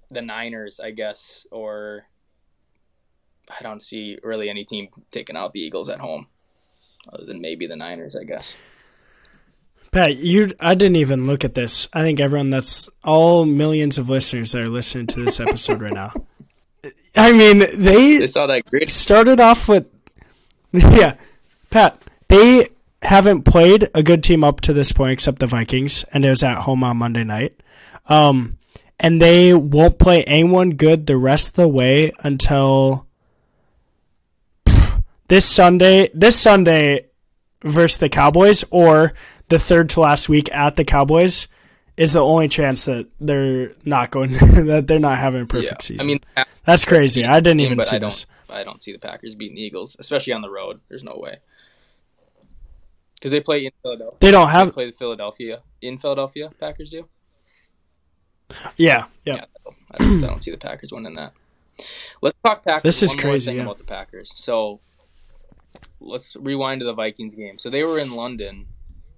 [0.09, 2.07] the Niners, I guess, or
[3.49, 6.27] I don't see really any team taking out the Eagles at home,
[7.11, 8.55] other than maybe the Niners, I guess.
[9.91, 11.87] Pat, you I didn't even look at this.
[11.93, 15.93] I think everyone that's all millions of listeners that are listening to this episode right
[15.93, 16.11] now.
[17.15, 18.89] I mean, they They saw that great.
[18.89, 19.87] started off with
[20.71, 21.15] yeah,
[21.69, 22.01] Pat.
[22.27, 22.69] They
[23.01, 26.43] haven't played a good team up to this point except the Vikings, and it was
[26.43, 27.55] at home on Monday night.
[28.07, 28.57] Um,
[28.99, 33.05] and they won't play anyone good the rest of the way until
[35.27, 36.09] this Sunday.
[36.13, 37.07] This Sunday
[37.63, 39.13] versus the Cowboys, or
[39.49, 41.47] the third to last week at the Cowboys,
[41.97, 44.31] is the only chance that they're not going
[44.67, 46.01] that they're not having a perfect Yeah, season.
[46.01, 46.19] I mean,
[46.65, 47.25] that's crazy.
[47.25, 48.09] I didn't even but see I don't.
[48.09, 48.25] this.
[48.49, 50.79] I don't see the Packers beating the Eagles, especially on the road.
[50.89, 51.37] There's no way.
[53.15, 54.17] Because they play in Philadelphia.
[54.19, 54.71] They don't They have.
[54.73, 56.51] play the Philadelphia in Philadelphia.
[56.59, 57.07] Packers do.
[58.77, 59.35] Yeah, yeah.
[59.35, 59.45] Yeah,
[59.93, 61.33] I don't, I don't see the Packers winning that.
[62.21, 62.83] Let's talk Packers.
[62.83, 63.63] This is One crazy, yeah.
[63.63, 64.31] about the Packers.
[64.35, 64.79] So
[65.99, 67.57] let's rewind to the Vikings game.
[67.57, 68.67] So they were in London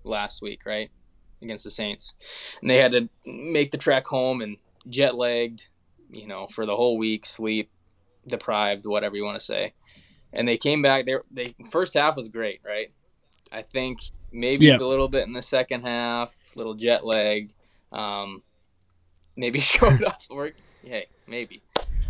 [0.03, 0.89] last week, right,
[1.41, 2.13] against the Saints,
[2.61, 4.57] and they had to make the trek home and
[4.89, 5.67] jet lagged,
[6.11, 7.69] you know, for the whole week, sleep
[8.27, 9.73] deprived, whatever you want to say.
[10.33, 11.05] And they came back.
[11.05, 12.91] They they first half was great, right?
[13.51, 13.99] I think
[14.31, 14.77] maybe Yeah.
[14.77, 17.53] a little bit in the second half, little jet lagged.
[17.91, 18.43] Um,
[19.35, 20.55] maybe showed up work.
[20.83, 21.61] Hey, maybe.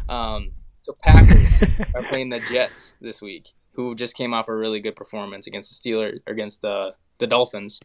[0.09, 1.61] Um, so Packers
[1.95, 5.69] are playing the Jets this week, who just came off a really good performance against
[5.83, 7.79] the Steelers, against the the Dolphins.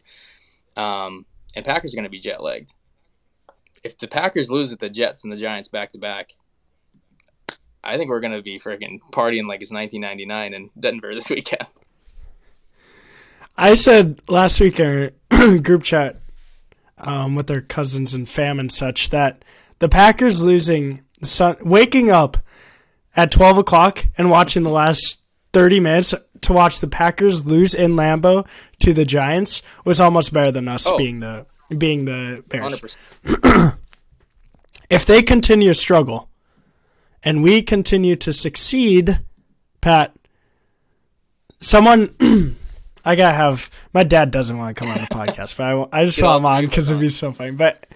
[0.75, 1.25] Um,
[1.55, 2.73] and Packers are going to be jet lagged.
[3.83, 6.31] If the Packers lose at the Jets and the Giants back to back,
[7.83, 11.67] I think we're going to be freaking partying like it's 1999 in Denver this weekend.
[13.57, 16.21] I said last week in our group chat
[16.97, 19.43] um, with their cousins and fam and such that
[19.79, 21.03] the Packers losing,
[21.61, 22.37] waking up
[23.15, 25.19] at 12 o'clock and watching the last
[25.51, 28.45] 30 minutes to watch the Packers lose in Lambeau
[28.79, 30.97] to the Giants was almost better than us Oh.
[30.97, 31.45] being the
[31.77, 32.79] being the Bears.
[33.25, 33.77] 100%.
[34.89, 36.29] If they continue to struggle
[37.23, 39.21] and we continue to succeed,
[39.81, 40.13] Pat,
[41.59, 42.13] someone
[43.05, 46.05] I gotta have my dad doesn't want to come on the podcast, but I, I
[46.05, 47.51] just Get want him on because it'd be so funny.
[47.51, 47.87] But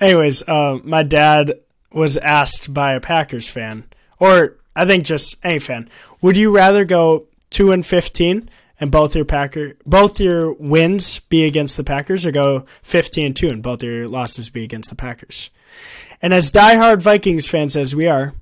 [0.00, 1.54] anyways, um, my dad
[1.92, 3.84] was asked by a Packers fan,
[4.18, 5.88] or I think just any fan,
[6.20, 11.44] would you rather go two and fifteen and both your Packer both your wins be
[11.44, 14.94] against the Packers, or go fifteen and two and both your losses be against the
[14.96, 15.48] Packers?
[16.20, 18.34] And as diehard Vikings fans as we are,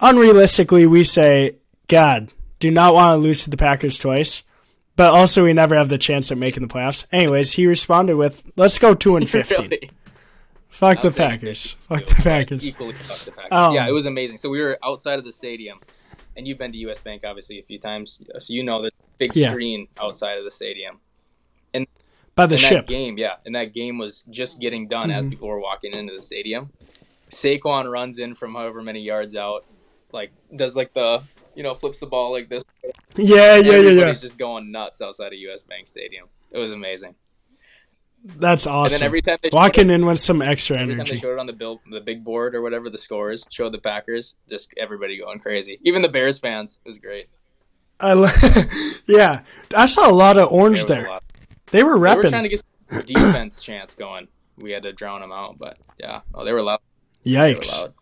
[0.00, 1.54] unrealistically we say,
[1.86, 4.42] God, do not want to lose to the Packers twice.
[4.96, 7.04] But also we never have the chance at making the playoffs.
[7.12, 9.70] Anyways, he responded with, Let's go two and fifteen.
[9.70, 9.90] Really?
[10.68, 11.76] Fuck the Packers.
[11.88, 12.66] Fuck the Packers.
[12.66, 13.52] Equally fuck the Packers.
[13.52, 14.38] Um, yeah, it was amazing.
[14.38, 15.80] So we were outside of the stadium,
[16.36, 19.34] and you've been to US Bank obviously a few times, so you know the big
[19.36, 19.50] Yeah.
[19.50, 21.00] screen outside of the stadium.
[21.74, 21.86] And
[22.34, 22.86] By the and ship.
[22.86, 25.30] that game, yeah, and that game was just getting done as Mhm.
[25.30, 26.72] people were walking into the stadium.
[27.30, 29.64] Saquon runs in from however many yards out,
[30.12, 31.22] like does like the
[31.54, 32.64] you know flips the ball like this.
[33.16, 34.12] Yeah, yeah, yeah, Everybody's yeah.
[34.14, 36.28] just going nuts outside of US Bank Stadium.
[36.50, 37.14] It was amazing.
[38.24, 38.98] That's And awesome.
[39.00, 41.20] then every time they Walking it, in with some extra every time they energy.
[41.20, 44.36] showed it on the bill, the big board or whatever the scores showed the Packers,
[44.48, 45.80] just everybody going crazy.
[45.82, 47.28] Even the Bears fans, it was great.
[47.98, 48.28] I lo-
[49.06, 49.40] yeah,
[49.74, 51.20] I saw a lot of orange There there.
[51.72, 52.62] They were They were trying to get
[53.06, 54.28] defense chance going.
[54.58, 56.80] We had to drown them out, but yeah, oh, they were loud.
[57.24, 57.72] They were Yikes!
[57.80, 57.94] loud.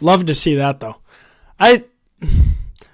[0.00, 0.96] Love to see that though.
[1.58, 1.84] I.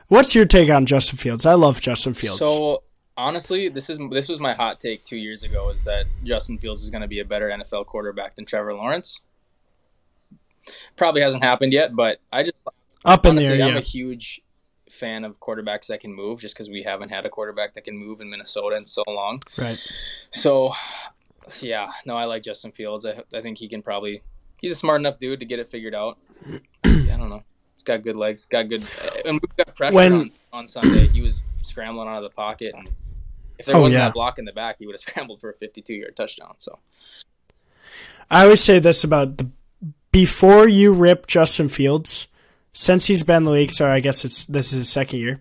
[0.08, 1.44] What's your take on Justin Fields?
[1.46, 2.38] I love Justin Fields.
[2.38, 2.83] So
[3.16, 6.82] honestly, this is this was my hot take two years ago: is that Justin Fields
[6.82, 9.20] is going to be a better NFL quarterback than Trevor Lawrence.
[10.96, 12.54] Probably hasn't happened yet, but I just
[13.04, 14.40] Up in honestly, there, I'm a huge
[14.90, 17.96] fan of quarterbacks that can move, just because we haven't had a quarterback that can
[17.96, 19.40] move in Minnesota in so long.
[19.58, 19.76] Right.
[20.30, 20.72] So,
[21.60, 23.04] yeah, no, I like Justin Fields.
[23.04, 24.22] I, I think he can probably.
[24.60, 26.18] He's a smart enough dude to get it figured out.
[26.84, 27.42] I don't know.
[27.74, 28.46] He's got good legs.
[28.46, 28.86] Got good.
[29.26, 31.08] And we got pressure When- on, on Sunday.
[31.08, 32.88] He was scrambling out of the pocket, and
[33.58, 34.06] if there Oh, wasn't yeah.
[34.06, 36.54] that block in the back, he would have scrambled for a 52-yard touchdown.
[36.58, 36.78] So,
[38.30, 39.50] I always say this about the
[40.10, 42.28] before you rip Justin Fields,
[42.72, 45.40] since he's been the league, so I guess it's this is his second year.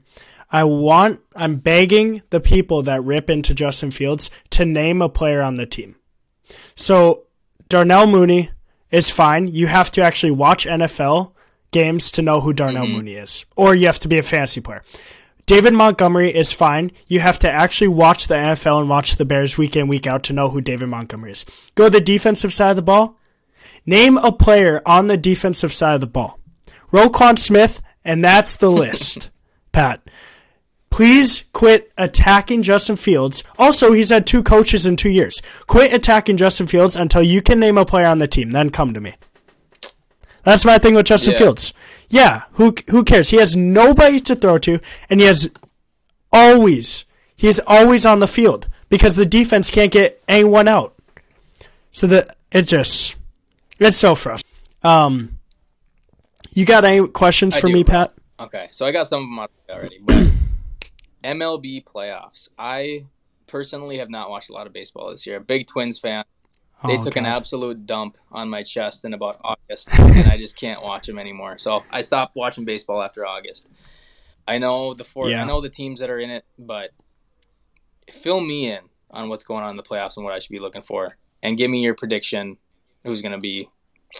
[0.51, 5.41] I want I'm begging the people that rip into Justin Fields to name a player
[5.41, 5.95] on the team.
[6.75, 7.23] So
[7.69, 8.51] Darnell Mooney
[8.91, 9.47] is fine.
[9.47, 11.31] You have to actually watch NFL
[11.71, 12.93] games to know who Darnell Mm-hmm.
[12.95, 14.83] Mooney is, or you have to be a fantasy player.
[15.45, 16.91] David Montgomery is fine.
[17.07, 20.23] You have to actually watch the NFL and watch the Bears week in, week out
[20.23, 21.45] to know who David Montgomery is.
[21.75, 23.19] Go to the defensive side of the ball.
[23.85, 26.39] Name a player on the defensive side of the ball.
[26.91, 29.29] Roquan Smith, and that's the list.
[29.73, 30.01] Pat,
[30.89, 33.43] please quit attacking Justin Fields.
[33.59, 35.41] Also, he's had two coaches in two years.
[35.67, 38.51] Quit attacking Justin Fields until you can name a player on the team.
[38.51, 39.15] Then come to me.
[40.43, 41.39] That's my thing with Justin Yeah.
[41.39, 41.73] Fields.
[42.09, 43.29] Yeah, who who cares?
[43.29, 45.49] He has nobody to throw to, and he has
[46.31, 50.95] always he is always on the field because the defense can't get anyone out.
[51.91, 53.15] So that it just
[53.79, 54.49] it's so frustrating.
[54.83, 55.37] Um,
[56.51, 57.83] you got any questions I for do, me.
[57.83, 58.13] Pat?
[58.39, 59.99] Okay, so I got some of them already.
[60.01, 60.29] But
[61.23, 62.49] MLB playoffs.
[62.57, 63.05] I
[63.47, 65.39] personally have not watched a lot of baseball this year.
[65.39, 66.23] Big Twins fan.
[66.85, 70.57] They Oh, took an absolute dump on my chest in about August, and I just
[70.57, 71.57] can't watch them anymore.
[71.57, 73.69] So I stopped watching baseball after August.
[74.47, 75.29] I know the four.
[75.29, 75.41] Yeah.
[75.41, 76.91] I know the teams that are in it, but
[78.09, 80.59] fill me in on what's going on in the playoffs and what I should be
[80.59, 82.57] looking for, and give me your prediction.
[83.05, 83.69] Who's going to be,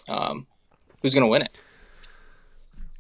[0.08, 0.47] um,
[1.02, 1.58] who's going to win it?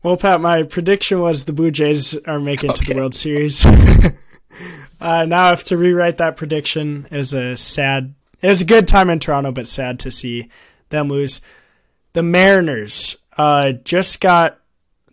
[0.01, 3.65] Well, Pat, my prediction was the Blue Jays are making it to the World Series.
[5.01, 7.07] uh, now I have to rewrite that prediction.
[7.09, 8.13] It was a sad.
[8.43, 10.49] It was a good time in Toronto, but sad to see
[10.89, 11.41] them lose.
[12.11, 14.59] The Mariners uh, just got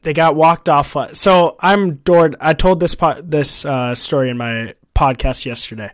[0.03, 0.95] they got walked off.
[1.17, 2.37] So I'm Dord.
[2.41, 5.93] I told this po- this uh, story in my podcast yesterday.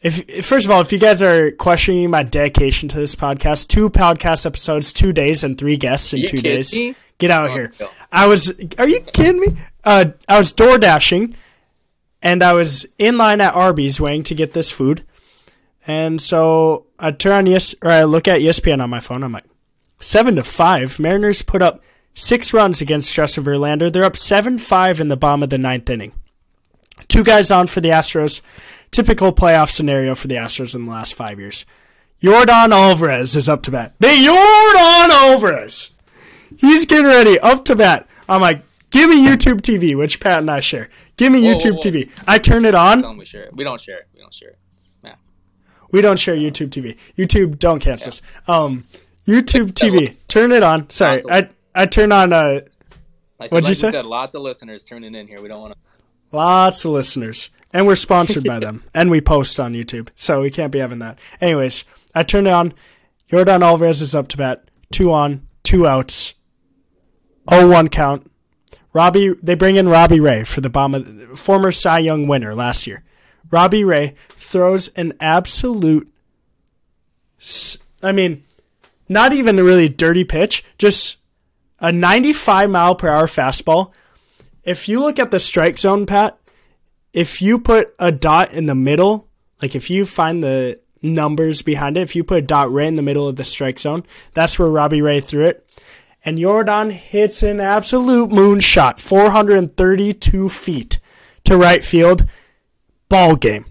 [0.00, 3.88] If first of all, if you guys are questioning my dedication to this podcast, two
[3.88, 6.72] podcast episodes, two days, and three guests in two days.
[6.74, 6.94] me?
[7.18, 7.72] Get out Oh, here.
[7.80, 7.88] no.
[8.10, 8.52] I was.
[8.78, 9.46] Are you kidding me?
[9.84, 11.36] Uh, I was door dashing,
[12.20, 15.04] and I was in line at Arby's waiting to get this food,
[15.86, 19.22] and so I turn on yes or I look at ESPN on my phone.
[19.22, 19.44] I'm like,
[20.00, 20.98] seven to five.
[20.98, 21.82] Mariners put up
[22.14, 23.92] six runs against Justin Verlander.
[23.92, 26.12] They're up seven five in the bottom of the ninth inning.
[27.08, 28.40] Two guys on for the Astros.
[28.90, 31.64] Typical playoff scenario for the Astros in the last five years.
[32.22, 33.94] Jordan Alvarez is up to bat.
[33.98, 35.90] The Jordan Alvarez.
[36.58, 38.06] He's getting ready up to bat.
[38.28, 40.88] I'm like, give me YouTube TV, which Pat and I share.
[41.16, 41.90] Give me Whoa, whoa, YouTube whoa.
[41.90, 42.10] TV.
[42.26, 43.16] I turn it on.
[43.16, 43.56] We share it.
[43.56, 44.08] We don't share it.
[44.14, 44.58] We don't share it.
[45.92, 46.96] We don't share YouTube TV.
[47.16, 48.22] YouTube, don't cancel us.
[48.48, 48.84] Um,
[49.26, 50.90] YouTube TV, turn it on.
[50.90, 52.60] Sorry, I I turn on uh
[53.40, 53.90] I What'd like you say?
[53.92, 55.40] said, lots of listeners tuning in here.
[55.40, 56.36] We don't want to.
[56.36, 60.50] lots of listeners, and we're sponsored by them, and we post on YouTube, so we
[60.50, 61.18] can't be having that.
[61.40, 62.72] Anyways, I turn it on.
[63.30, 64.64] Jordan Alvarez is up to bat.
[64.92, 66.34] Two on, two outs.
[67.48, 68.30] 0-1 count.
[68.92, 73.02] Robbie, they bring in Robbie Ray for the bomb, former Cy Young winner last year.
[73.50, 76.12] Robbie Ray throws an absolute.
[78.02, 78.44] I mean,
[79.08, 81.18] not even a really dirty pitch, just
[81.80, 83.92] a 95 mile per hour fastball.
[84.64, 86.38] If you look at the strike zone, Pat,
[87.12, 89.28] if you put a dot in the middle,
[89.60, 92.96] like if you find the numbers behind it, if you put a dot right in
[92.96, 95.66] the middle of the strike zone, that's where Robbie Ray threw it.
[96.24, 100.98] And Jordan hits an absolute moonshot, 432 feet
[101.44, 102.26] to right field.
[103.12, 103.66] Ball game.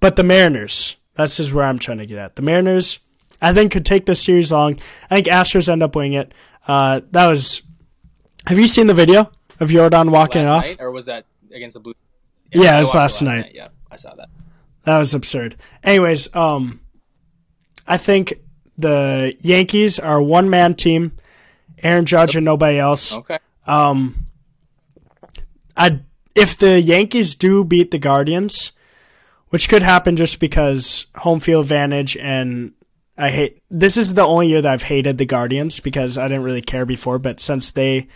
[0.00, 2.36] But the Mariners, that's just where I'm trying to get at.
[2.36, 2.98] The Mariners,
[3.40, 4.78] I think, could take this series long.
[5.10, 6.34] I think Astros end up winning it.
[6.68, 7.62] Uh, that was.
[8.46, 10.64] Have you seen the video of Jordan walking last off?
[10.66, 11.94] night, or was that against the Blue?
[12.52, 13.52] Yeah, I it was last night.
[13.54, 14.28] Yeah, I saw that.
[14.84, 15.56] That was absurd.
[15.82, 16.80] Anyways, um,
[17.88, 18.34] I think
[18.76, 21.12] the Yankees are a one man team.
[21.82, 23.12] Aaron Judge and nobody else.
[23.12, 23.38] Okay.
[23.66, 24.26] Um,
[25.76, 26.00] I
[26.36, 28.72] if the Yankees do beat the Guardians,
[29.48, 32.72] which could happen just because home field advantage and
[33.18, 36.42] I hate this is the only year that I've hated the Guardians because I didn't
[36.42, 38.08] really care before, but since they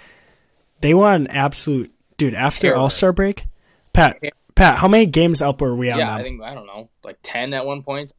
[0.81, 3.47] they won an absolute dude after All Star break,
[3.95, 4.19] Pat
[4.55, 5.99] Pat, how many games up were we on?
[5.99, 6.17] Yeah, them?
[6.19, 8.13] I think I don't know, like ten at one point.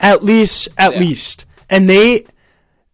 [0.00, 0.98] At least, at Yeah.
[1.00, 1.44] least.
[1.70, 2.24] And they,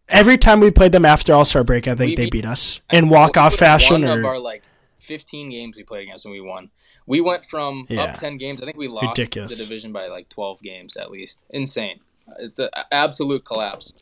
[0.08, 3.08] every time we played them after All Star break, I think they beat- us in
[3.08, 4.04] walk off One fashion.
[4.04, 4.62] of Or our like
[5.08, 6.70] fifteen games we played against and we won.
[7.06, 8.04] We went from Yeah.
[8.04, 8.62] up ten games.
[8.62, 9.56] I think we lost Ridiculous.
[9.56, 11.42] the division by like twelve games at least.
[11.50, 11.98] Insane.
[12.38, 13.92] It's an absolute collapse.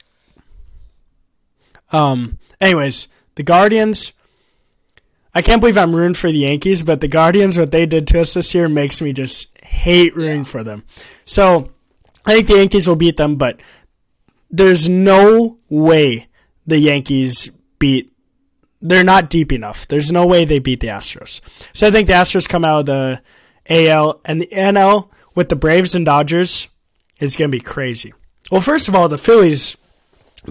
[1.92, 2.38] um.
[2.60, 4.12] Anyways, the Guardians.
[5.34, 8.20] I can't believe I'm rooting for the Yankees, but the Guardians, what they did to
[8.22, 10.44] us this year, makes me just hate rooting Yeah.
[10.44, 10.84] for them.
[11.26, 11.70] So
[12.24, 13.60] I think the Yankees will beat them, but
[14.50, 16.28] there's no way
[16.66, 18.10] the Yankees beat
[18.80, 19.86] they're not deep enough.
[19.86, 21.40] There's no way they beat the Astros.
[21.72, 23.20] So I think the Astros come out of the
[23.68, 26.68] AL and the NL with the Braves and Dodgers
[27.18, 28.12] is going to be crazy.
[28.50, 29.76] Well, first of all, the Phillies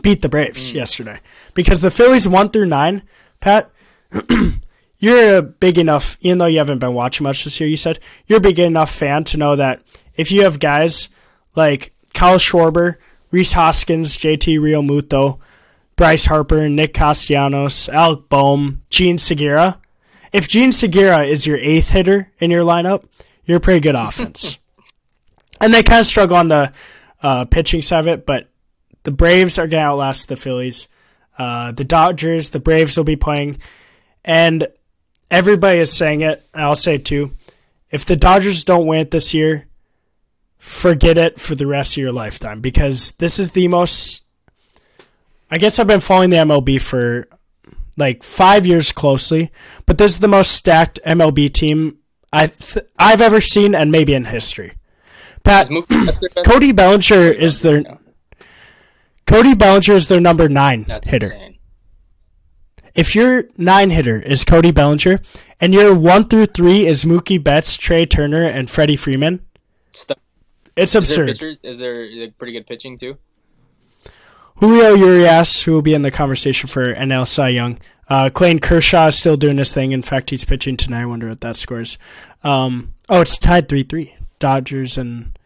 [0.01, 0.73] beat the Braves mm.
[0.73, 1.19] yesterday
[1.53, 3.03] because the Phillies one through nine.
[3.39, 3.71] Pat,
[4.97, 7.69] you're a big enough, even though you haven't been watching much this year.
[7.69, 9.81] You said you're a big enough fan to know that
[10.15, 11.09] if you have guys
[11.55, 12.95] like Kyle Schwarber,
[13.31, 15.39] Rhys Hoskins, JT Realmuto,
[15.95, 19.79] Bryce Harper, Nick Castellanos, Alec Bohm, Jean Segura.
[20.33, 23.05] If Jean Segura is your eighth hitter in your lineup,
[23.45, 24.57] you're a pretty good offense.
[25.61, 26.73] and they kind of struggle on the
[27.21, 28.49] uh, pitching side of it, but
[29.03, 30.87] the Braves are going to outlast the Phillies.
[31.37, 33.59] Uh, the Dodgers, the Braves will be playing,
[34.23, 34.67] and
[35.29, 36.45] everybody is saying it.
[36.53, 37.35] and I'll say it too.
[37.91, 39.67] If the Dodgers don't win it this year,
[40.57, 44.23] forget it for the rest of your lifetime because this is the most.
[45.51, 47.27] I guess I've been following the MLB for
[47.97, 49.51] like five years closely,
[49.85, 51.97] but this is the most stacked MLB team
[52.33, 54.73] I th- I've ever seen and maybe in history.
[55.43, 56.45] Pat, Is Mookie Betts their best?
[56.49, 57.99] Cody Bellinger is their No,
[59.27, 61.27] Cody Bellinger is their number nine That's hitter.
[61.27, 61.57] insane.
[62.95, 65.19] If your nine hitter is Cody Bellinger
[65.61, 69.45] and your one through three is Mookie Betts, Trea Turner, and Freddie Freeman,
[69.91, 70.17] Stuff.
[70.75, 71.27] it's Is there absurd.
[71.27, 71.57] pitchers?
[71.63, 73.17] Is there pretty good pitching too?
[74.55, 77.77] Julio Urias, who will be in the conversation for NL Cy Young.
[78.07, 79.91] Uh, Clayton Kershaw is still doing his thing.
[79.91, 81.01] In fact, he's pitching tonight.
[81.01, 81.97] I wonder what that scores.
[82.43, 84.15] Um, oh, it's tied 3 3.
[84.39, 85.37] Dodgers and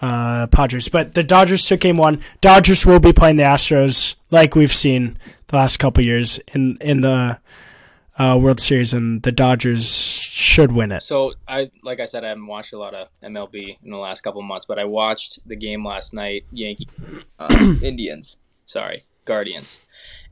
[0.00, 0.88] uh, Padres.
[0.88, 2.20] But the Dodgers took game one.
[2.40, 5.18] Dodgers will be playing the Astros like we've seen
[5.48, 7.38] the last couple years in, in the
[8.18, 11.02] uh, World Series, and the Dodgers should win it.
[11.02, 14.22] So I, like I said, I haven't watched a lot of MLB in the last
[14.22, 16.46] couple months, but I watched the game last night.
[16.50, 16.88] Yankee,
[17.38, 18.38] uh, Indians.
[18.64, 19.78] Sorry, Guardians,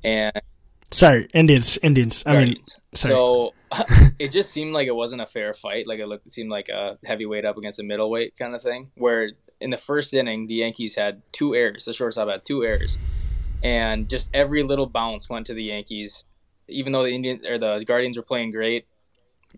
[0.03, 0.41] and
[0.91, 1.79] Sorry, Indians.
[1.83, 2.23] Indians.
[2.25, 2.77] I mean, Guardians.
[2.95, 3.13] sorry.
[3.13, 3.55] so
[4.19, 5.87] it just seemed like it wasn't a fair fight.
[5.87, 8.93] Like it looked, it seemed like a heavyweight up against a middleweight kind of thing.
[8.95, 11.85] Where in the first inning, the Yankees had two errors.
[11.85, 12.97] The shortstop had two errors,
[13.63, 16.25] and just every little bounce went to the Yankees.
[16.69, 18.87] Even though the Indians or the Guardians were playing great,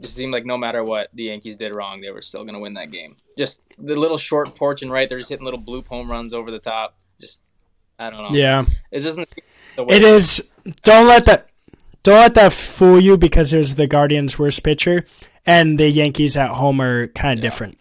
[0.01, 2.61] just seemed like no matter what the Yankees did wrong, they were still going to
[2.61, 3.17] win that game.
[3.37, 6.51] Just the little short porch and right, they're just hitting little bloop home runs over
[6.51, 6.97] the top.
[7.21, 7.41] Just
[7.99, 8.39] I don't know.
[8.39, 8.65] yeah.
[8.91, 9.29] it doesn't.
[9.77, 10.49] It is.
[10.83, 11.49] Don't let that.
[12.03, 15.05] Don't let that fool you because it was the Guardians' worst pitcher,
[15.47, 17.79] and the Yankees at home are kind of different.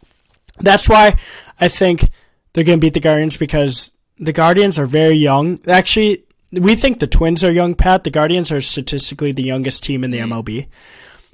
[0.59, 1.18] That's why
[1.59, 2.12] I think
[2.53, 5.59] they're going to beat the Guardians because the Guardians are very young.
[5.68, 7.74] Actually, we think the Twins are young.
[7.74, 10.34] Pat, the Guardians are statistically the youngest team in the mm-hmm.
[10.34, 10.68] MLB.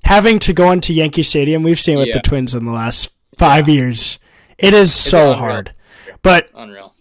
[0.08, 2.16] Having to go into Yankee Stadium, we've seen with Yeah.
[2.16, 4.20] the Twins in the last five years.
[4.58, 5.38] It is so unreal.
[5.40, 5.74] hard,
[6.22, 6.94] but unreal.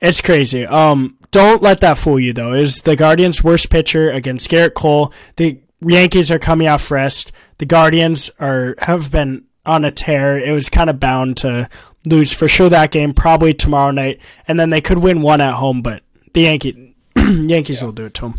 [0.00, 0.64] it's crazy.
[0.66, 2.52] Um, don't let that fool you though.
[2.54, 5.12] Is the Guardians' worst pitcher against Gerrit Cole?
[5.36, 7.32] The Yankees are coming off rest.
[7.58, 10.38] The Guardians are have been on a tear.
[10.38, 11.68] It was kind of bound to
[12.06, 14.18] lose for sure that game, probably tomorrow night,
[14.48, 15.82] and then they could win one at home.
[15.82, 16.02] But
[16.32, 18.34] the Yankee Yankees will do it to them.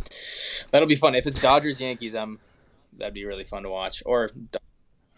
[0.72, 1.14] That'll be fun.
[1.16, 2.40] If it's Dodgers Yankees, um,
[2.98, 4.04] that'd be really fun to watch.
[4.06, 4.30] Or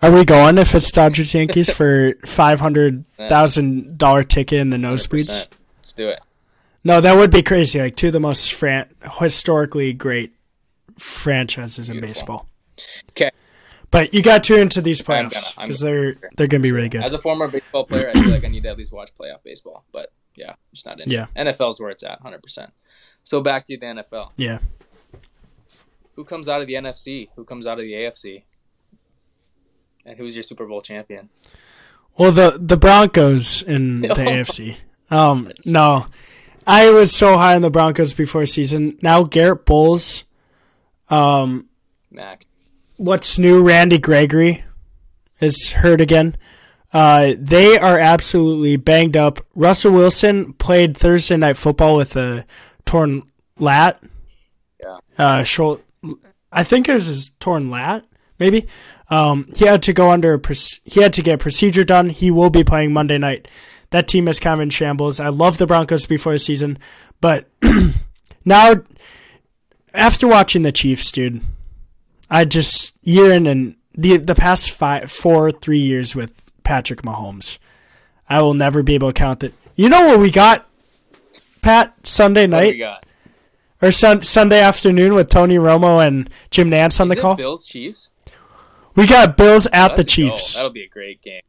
[0.02, 4.78] Are we going if it's Dodgers Yankees for five hundred thousand dollar ticket in the
[4.78, 5.30] nosebleeds?
[5.30, 5.48] 100%.
[5.78, 6.20] Let's do it.
[6.84, 7.80] No, that would be crazy.
[7.80, 10.34] Like two of the most fran- historically great
[11.00, 12.48] franchises in baseball.
[13.12, 13.32] Okay,
[13.92, 17.04] But you got to into these playoffs because they're they're gonna be really good.
[17.04, 19.44] As a former baseball player, I feel like I need to at least watch playoff
[19.44, 19.86] baseball.
[19.92, 21.10] But yeah, just not in.
[21.10, 21.28] Yeah.
[21.36, 22.72] NFL's where it's at, hundred percent.
[23.24, 24.32] So back to the NFL.
[24.36, 24.60] yeah.
[26.16, 27.30] Who comes out of the NFC?
[27.36, 28.44] Who comes out of the AFC?
[30.06, 31.30] And who's your Super Bowl champion?
[32.18, 34.08] Well, the the Broncos in the.
[34.10, 34.78] AFC.
[35.10, 36.06] Um, no,
[36.66, 38.98] I was so high on the Broncos before season.
[39.02, 40.24] Now Garett Bolles.
[41.10, 41.70] Um,
[42.12, 42.46] Max.
[42.98, 43.62] what's new?
[43.62, 44.64] Randy Gregory
[45.40, 46.38] is hurt again.
[46.94, 49.46] Uh, they are absolutely banged up.
[49.54, 52.46] Russell Wilson played Thursday night football with a
[52.86, 53.22] torn
[53.60, 54.02] lat.
[54.82, 54.98] Yeah.
[55.18, 55.82] Uh, shoulder.
[56.56, 58.06] I think it was his torn lat.
[58.40, 58.68] Maybe.
[59.10, 60.42] Um, he had to go under.
[60.84, 62.10] He had to get a procedure done.
[62.10, 63.48] He will be playing Monday night.
[63.92, 65.20] That team is kind of in shambles.
[65.20, 66.80] I love the Broncos before the season,
[67.22, 67.48] but
[68.46, 68.76] now
[69.94, 71.42] after watching the Chiefs, dude,
[72.30, 77.58] I just year in and the the past five, four, three years with Patrick Mahomes,
[78.28, 79.54] I will never be able to count it.
[79.76, 80.68] You know what we got,
[81.62, 81.94] Pat?
[82.04, 83.05] Sunday What we night got?
[83.82, 87.36] Or sun, Sunday afternoon with Tony Romo and Jim Nantz on Is the call.
[87.36, 88.10] Bills Chiefs.
[88.96, 90.12] We got Bills at the Let's go.
[90.30, 91.42] Chiefs, That'll be a great game.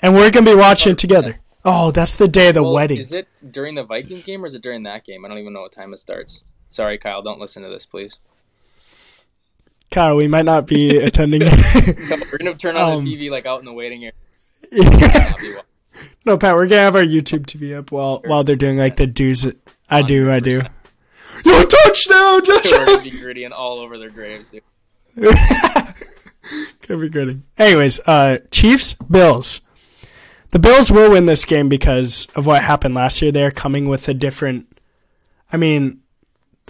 [0.00, 1.40] and we're gonna be watching it together.
[1.64, 2.98] Oh, that's the day of the Well, wedding.
[2.98, 5.24] Is it during the Vikings game or is it during that game?
[5.24, 6.42] I don't even know what time it starts.
[6.66, 7.22] Sorry, Kyle.
[7.22, 8.18] Don't listen to this, please.
[9.90, 11.40] Kyle, we might not be attending.
[11.40, 11.50] No,
[12.30, 14.12] we're gonna turn on Um, the TV like out in the waiting area.
[16.24, 19.06] No, Pat, we're gonna have our YouTube TV up while while they're doing like the
[19.06, 19.46] do's.
[19.90, 20.62] I do, I do.
[21.32, 21.44] 100%.
[21.44, 23.20] Yo, touchdown, touchdown!
[23.20, 24.62] gritty and all over their graves, dude.
[26.88, 27.40] Be gritty.
[27.58, 29.60] Anyways, uh, Chiefs, Bills.
[30.50, 33.32] The Bills will win this game because of what happened last year.
[33.32, 34.66] They're coming with a different.
[35.52, 36.00] I mean,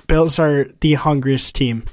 [0.07, 1.85] Bills are the hungriest team.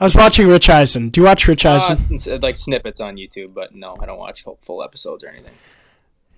[0.00, 1.10] I was watching Rich Eisen.
[1.10, 2.14] Do you watch Rich Uh, Eisen?
[2.14, 5.52] s- like snippets on YouTube, but no, I don't watch full, episodes or anything.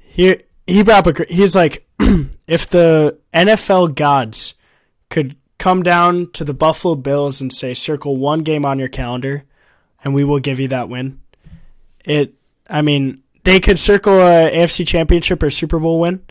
[0.01, 0.37] He
[0.67, 1.25] he brought up a.
[1.33, 1.87] He's like,
[2.49, 4.54] if the NFL gods
[5.15, 9.45] could come down to the Buffalo Bills and say, circle one game on your calendar,
[10.03, 11.21] and we will give you that win.
[12.05, 12.35] It.
[12.69, 16.23] I mean, they could circle a AFC Championship or Super Bowl win,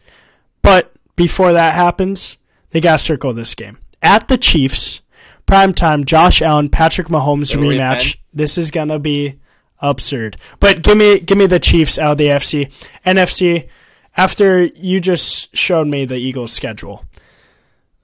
[0.61, 2.38] but before that happens,
[2.71, 4.99] they got to circle this game at the Chiefs.
[5.45, 8.17] Prime time, Josh Allen, Patrick Mahomes It'll rematch.
[8.34, 9.39] This is gonna be
[9.79, 10.36] absurd.
[10.59, 12.69] But give me give me the Chiefs out of the AFC.
[13.05, 13.69] NFC,
[14.17, 17.05] after you just showed me the Eagles schedule.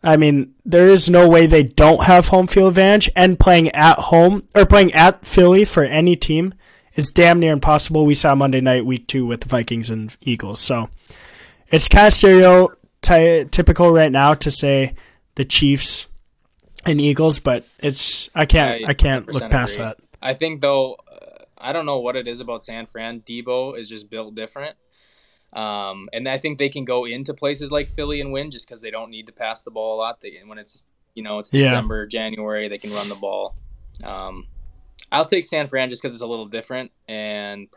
[0.02, 4.00] I mean, there is no way they don't have home field advantage and playing at
[4.00, 6.54] home or playing at Philly for any team
[6.94, 8.06] is damn near impossible.
[8.06, 10.62] We saw Monday night week 2 with the Vikings and Eagles.
[10.62, 10.90] So,
[11.68, 14.96] it's kind of stereotypical right now to say
[15.36, 16.08] the Chiefs
[16.86, 19.86] and Eagles, but it's I can't I, can't look past agree.
[19.86, 19.98] that.
[20.22, 23.22] I think though, uh, I don't know what it is about San Fran.
[23.22, 24.76] Deebo is just built different.
[25.54, 28.82] Um, and I think they can go into places like Philly and win just because
[28.82, 30.22] they don't need to pass the ball a lot.
[30.22, 31.62] They, when it's you know it's Yeah.
[31.70, 33.56] December, January, they can run the ball.
[34.04, 34.46] Um,
[35.12, 37.68] I'll take San Fran just because it's a little different, and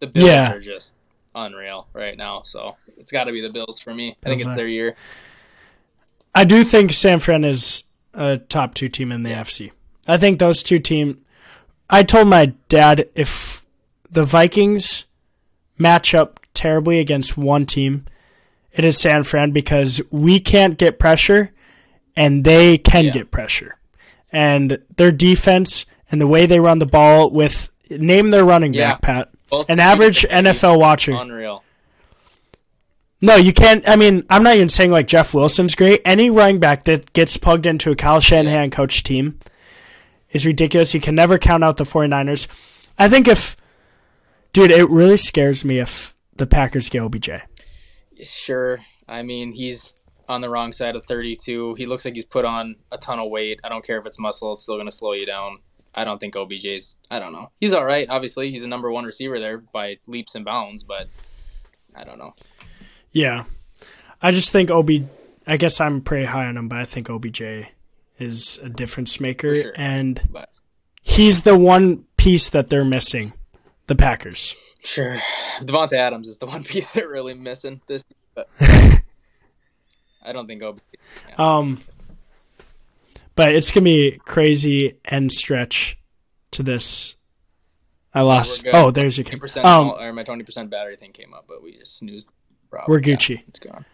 [0.00, 0.52] the Bills Yeah.
[0.52, 0.96] are just
[1.34, 2.42] unreal right now.
[2.42, 4.16] So it's got to be the Bills for me.
[4.24, 4.96] I think it's their year.
[6.34, 9.70] I do think San Fran is a top two team in the FC.
[10.08, 11.24] I think those two team.
[11.88, 13.64] I told my dad if
[14.10, 15.04] the Vikings
[15.78, 18.04] match up terribly against one team,
[18.72, 21.52] it is San Fran because we can't get pressure,
[22.16, 23.10] and they can Yeah.
[23.12, 23.76] get pressure,
[24.32, 28.92] and their defense and the way they run the ball with name their running Yeah.
[28.92, 29.28] back, Pat.
[29.50, 31.12] Both An average are gonna be NFL watcher.
[31.12, 31.62] Unreal.
[33.20, 33.84] No, you can't.
[33.88, 36.00] I mean, I'm not even saying like Jeff Wilson's great.
[36.04, 39.38] Any running back that gets plugged into a Kyle Shanahan coach team
[40.32, 40.92] is ridiculous.
[40.94, 42.48] You can never count out the 49ers.
[42.98, 43.56] I think if,
[44.52, 47.30] dude, it really scares me if the Packers get OBJ.
[48.20, 48.80] Sure.
[49.06, 49.94] I mean, he's
[50.28, 51.76] on the wrong side of 32.
[51.76, 53.60] He looks like he's put on a ton of weight.
[53.62, 55.58] I don't care if it's muscle, it's still going to slow you down.
[55.94, 57.52] I don't think OBJ's, I don't know.
[57.60, 58.08] He's all right.
[58.10, 61.06] Obviously, he's a number one receiver there by leaps and bounds, but
[61.94, 62.34] I don't know.
[63.12, 63.44] Yeah.
[64.20, 64.90] I just think OB,
[65.46, 67.40] I guess I'm pretty high on him, but I think OBJ
[68.18, 69.54] is a difference maker.
[69.54, 69.72] Sure.
[69.76, 70.48] And But
[71.02, 73.32] he's the one piece that they're missing,
[73.86, 74.54] the Packers.
[74.82, 75.16] sure.
[75.60, 78.04] Davante Adams is the one piece they're really missing this
[78.34, 80.80] but I don't think OBJ.
[81.38, 81.80] Um,
[83.34, 85.98] but it's gonna be crazy end stretch
[86.52, 87.14] to this.
[88.14, 88.62] I lost.
[88.62, 88.74] good.
[88.74, 89.90] Oh, there's your 20% um.
[89.90, 92.30] or my 20% battery thing came up, but we just snoozed.
[92.86, 93.42] We're Yeah, Gucci.
[93.48, 93.86] it's gone.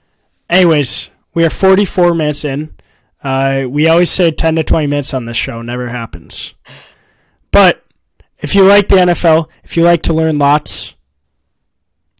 [0.50, 2.74] Anyways, we are 44 minutes in.
[3.22, 5.62] Uh, we always say 10 to 20 minutes on this show.
[5.62, 6.54] Never happens.
[7.50, 7.84] But
[8.40, 10.94] if you like the NFL, if you like to learn lots,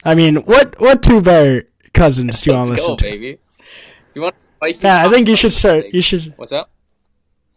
[0.05, 3.05] I mean, what what two better cousins do you want to listen go, to?
[3.05, 3.39] baby.
[4.15, 5.85] You want Vikings Yeah, I think you should start.
[5.85, 5.95] takes?
[5.95, 6.35] You should.
[6.37, 6.71] What's up?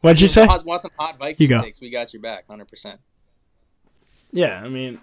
[0.01, 0.45] What'd you say?
[0.47, 1.61] Want, some hot Vikings You go.
[1.61, 1.79] takes?
[1.79, 2.99] We got your back, hundred percent.
[4.31, 4.99] Yeah, I mean,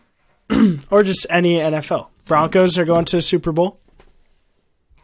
[0.91, 2.09] or just any NFL.
[2.25, 3.81] Broncos are going to the Super Bowl.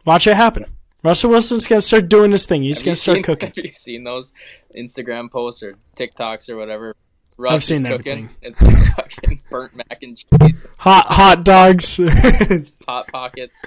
[0.04, 0.66] Watch it happen.
[1.02, 2.62] Russell Wilson's gonna start doing his thing.
[2.62, 3.48] He's gonna start cooking.
[3.48, 4.32] Have you seen those
[4.76, 6.94] Instagram posts or TikToks or whatever?
[7.36, 8.30] Russ is seen everything.
[8.42, 11.96] It's like fucking burnt mac and cheese, Hot hot dogs.
[12.88, 13.64] hot pockets,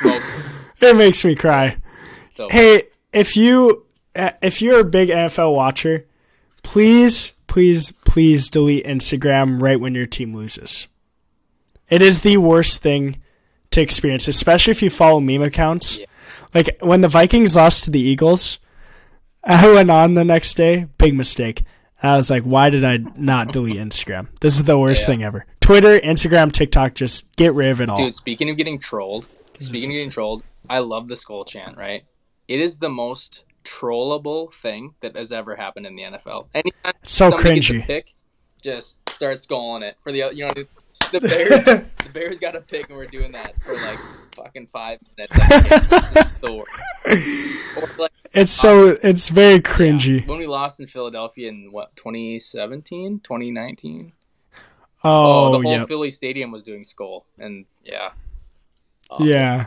[0.00, 0.22] smoke.
[0.80, 1.76] it makes me cry.
[2.34, 3.84] So Hey, if you
[4.14, 6.06] if you're a big NFL watcher,
[6.62, 10.88] please, please, please delete Instagram right when your team loses.
[11.88, 13.22] It is the worst thing
[13.70, 15.98] to experience, especially if you follow meme accounts.
[15.98, 16.06] Yeah.
[16.54, 18.58] Like when the Vikings lost to the Eagles,
[19.44, 21.62] I went on the next day, big mistake.
[22.02, 24.28] I was like, why did I not delete Instagram?
[24.40, 25.06] This is the worst Yeah.
[25.06, 25.46] thing ever.
[25.60, 27.96] Twitter, Instagram, TikTok, just get rid of it all.
[27.96, 29.26] Dude, speaking of getting trolled,
[29.58, 31.76] speaking of getting trolled, I love the skull chant.
[31.76, 32.04] Right?
[32.46, 36.46] It is the most trollable thing that has ever happened in the NFL.
[36.54, 37.82] Anytime so somebody gets a cringy.
[37.86, 38.10] pick,
[38.62, 40.64] just start skulling it for the you know
[41.12, 41.64] the Bears,
[42.04, 43.98] the Bears got a pick, and we're doing that for like
[44.34, 45.32] fucking five minutes.
[45.36, 47.82] It's just the worst.
[47.82, 50.26] Or, like, It's so it's very cringy.
[50.26, 54.12] when we lost in Philadelphia in what 2017, 2019.
[55.04, 55.84] Oh, the whole yeah.
[55.86, 58.10] Philly stadium was doing skull, and yeah,
[59.10, 59.26] Awful.
[59.26, 59.66] Yeah.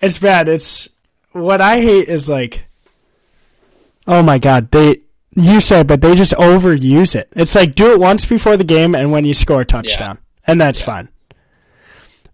[0.00, 0.48] It's bad.
[0.48, 0.88] It's
[1.32, 2.66] what I hate is like
[4.06, 5.02] Oh my god, they
[5.34, 7.28] you said but they just overuse it.
[7.36, 10.18] It's like do it once before the game and when you score a touchdown.
[10.46, 10.86] And that's Yeah.
[10.86, 11.08] fine.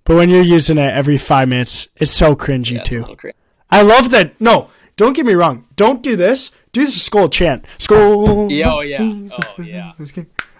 [0.04, 3.04] But when you're using it every 5 minutes, it's so cringy yeah, it's too.
[3.16, 3.34] crazy.
[3.70, 4.38] I love that.
[4.40, 5.66] No, don't get me wrong.
[5.76, 6.50] Don't do this.
[6.72, 7.64] Do this skull chant.
[7.78, 8.50] Skull.
[8.52, 9.92] Yeah, oh yeah, oh yeah.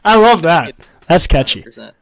[0.04, 0.74] I love that.
[1.08, 1.62] That's catchy.
[1.62, 1.92] 100%.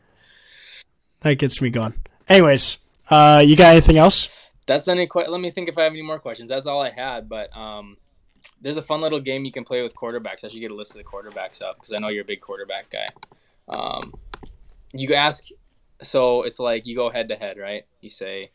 [1.21, 1.95] That gets me going.
[2.29, 2.79] Anyways,
[3.11, 4.49] uh, you got anything else?
[4.67, 5.07] That's any.
[5.07, 6.49] Que- let me think if I have any more questions.
[6.51, 7.29] That's all I had.
[7.29, 7.97] But um,
[8.63, 10.45] there's a fun little game you can play with quarterbacks.
[10.45, 12.41] I should get a list of the quarterbacks up because I know you're a big
[12.41, 13.09] quarterback guy.
[13.69, 14.15] Um,
[14.95, 15.45] you ask,
[16.01, 17.85] so it's like you go head to head, right?
[18.01, 18.51] You say,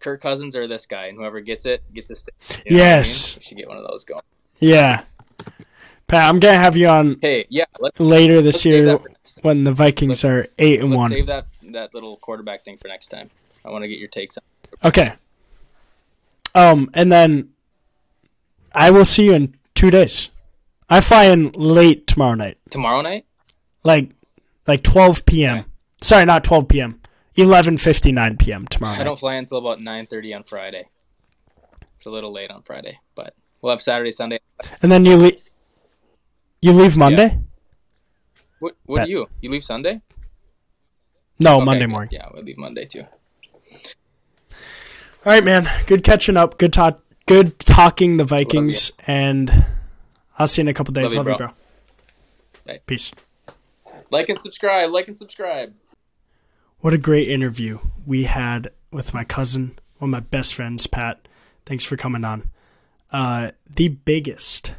[0.00, 2.34] Kirk Cousins or this guy, and whoever gets it gets a stick.
[2.48, 2.78] You know what I mean?
[2.78, 3.36] Yes.
[3.36, 4.22] we should get one of those going.
[4.58, 5.02] Yeah.
[6.08, 9.08] Pat, I'm gonna have you on Hey, yeah, let's, later let's this year that for
[9.08, 9.42] next time.
[9.42, 11.10] when the Vikings are eight and Let's one.
[11.10, 13.30] save that that little quarterback thing for next time.
[13.64, 14.44] I want to get your takes on.
[14.90, 15.14] Okay.
[16.54, 17.51] Um, and then
[18.74, 20.30] I will see you in two days.
[20.88, 23.24] I fly in late tomorrow night, Tomorrow night?
[23.84, 24.10] like
[24.66, 25.58] like 12 p.m.
[25.58, 25.68] Okay.
[26.02, 27.00] Sorry, not 12 p.m.
[27.36, 28.66] 11:59 p.m.
[28.66, 29.04] tomorrow I night.
[29.04, 30.84] don't fly until about nine thirty on Friday.
[31.96, 34.40] It's a little late on Friday, but we'll have Saturday, Sunday.
[34.82, 35.40] And then you leave.
[36.60, 37.38] You leave Monday?
[38.58, 38.76] What?
[38.84, 39.04] What Bet.
[39.06, 39.28] do you?
[39.40, 40.02] You leave Sunday?
[41.38, 41.90] No, Okay, Monday good.
[41.90, 42.08] morning.
[42.12, 43.04] Yeah, we'll leave Monday too.
[45.24, 45.68] All right, man.
[45.86, 46.58] Good catching up.
[46.58, 47.01] Good talk.
[47.32, 49.64] Good talking the Vikings, and
[50.38, 51.16] I'll see you in a couple days.
[51.16, 51.48] Love Love you, you, bro.
[52.66, 52.80] Bye.
[52.84, 53.10] Peace.
[54.10, 54.90] Like and subscribe.
[54.90, 55.72] Like and subscribe.
[56.80, 61.26] What a great interview we had with my cousin, one of my best friends, Pat.
[61.64, 62.50] Thanks for coming on.
[63.10, 64.74] Uh, the biggest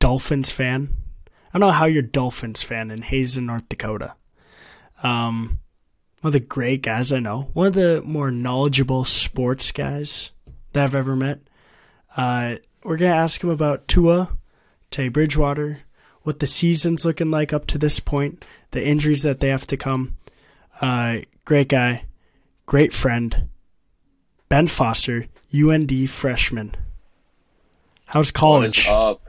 [0.00, 0.96] Dolphins fan.
[1.54, 4.14] I don't know how you're Dolphins fan in Hazen, North Dakota.
[5.04, 5.60] Um,
[6.20, 7.50] one of the great guys I know.
[7.52, 10.32] One of the more knowledgeable sports guys
[10.72, 11.42] that I've ever met.
[12.16, 14.36] Uh, we're gonna ask him about Tua,
[14.90, 15.80] Tay Bridgewater,
[16.22, 19.76] what the season's looking like up to this point, the injuries that they have to
[19.76, 20.16] come.
[20.80, 22.04] Uh, great guy,
[22.66, 23.48] great friend.
[24.48, 26.74] Ben Foster, UND freshman.
[28.06, 28.86] How's What is college?
[28.88, 29.22] up,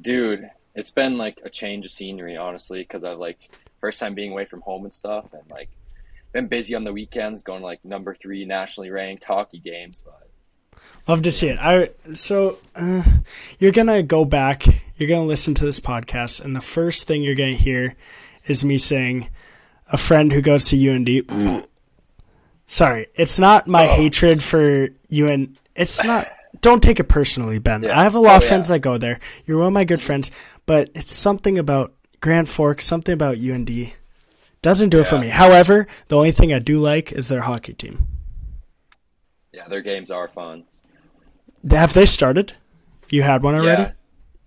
[0.00, 0.48] dude?
[0.76, 4.44] It's been like a change of scenery, honestly, because I've like first time being away
[4.44, 5.68] from home and stuff, and like
[6.32, 10.02] been busy on the weekends, going to, like number three nationally ranked hockey games.
[10.04, 10.29] But
[11.10, 11.58] Love to see it.
[11.60, 13.02] I so uh,
[13.58, 14.64] you're gonna go back.
[14.96, 17.96] You're gonna listen to this podcast, and the first thing you're gonna hear
[18.46, 19.28] is me saying,
[19.90, 21.66] "A friend who goes to UND."
[22.68, 23.96] Sorry, it's not my Oh.
[23.96, 25.56] hatred for UN.
[25.74, 26.28] It's not.
[26.60, 27.82] Don't take it personally, Ben.
[27.82, 27.98] Yeah.
[27.98, 28.48] I have a lot Oh, of yeah.
[28.48, 29.18] friends that go there.
[29.46, 30.30] You're one of my good friends,
[30.64, 33.94] but it's something about Grand Forks, something about UND.
[34.62, 35.30] Doesn't do it for me.
[35.30, 38.06] However, the only thing I do like is their hockey team.
[39.52, 40.62] yeah, their games are fun.
[41.68, 42.54] Have they started?
[43.08, 43.92] You had one already?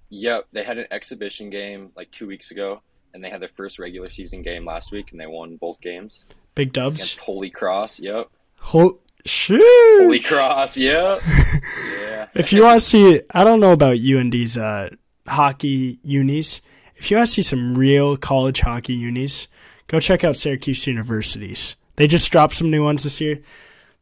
[0.09, 0.47] Yeah, yep.
[0.51, 2.81] They had an exhibition game like two weeks ago,
[3.13, 6.25] and they had their first regular season game last week, and they won both games
[6.55, 7.01] Big dubs.
[7.01, 7.99] against Holy Cross.
[7.99, 10.01] Yep, Ho- shoot.
[10.01, 10.77] Holy Cross.
[10.77, 11.21] Yep.
[12.01, 12.27] yeah.
[12.33, 14.89] If you want to see, I don't know about UND's uh,
[15.27, 16.61] hockey unis.
[16.95, 19.47] If you want to see some real college hockey unis,
[19.87, 21.75] go check out Syracuse Universities.
[21.95, 23.41] They just dropped some new ones this year.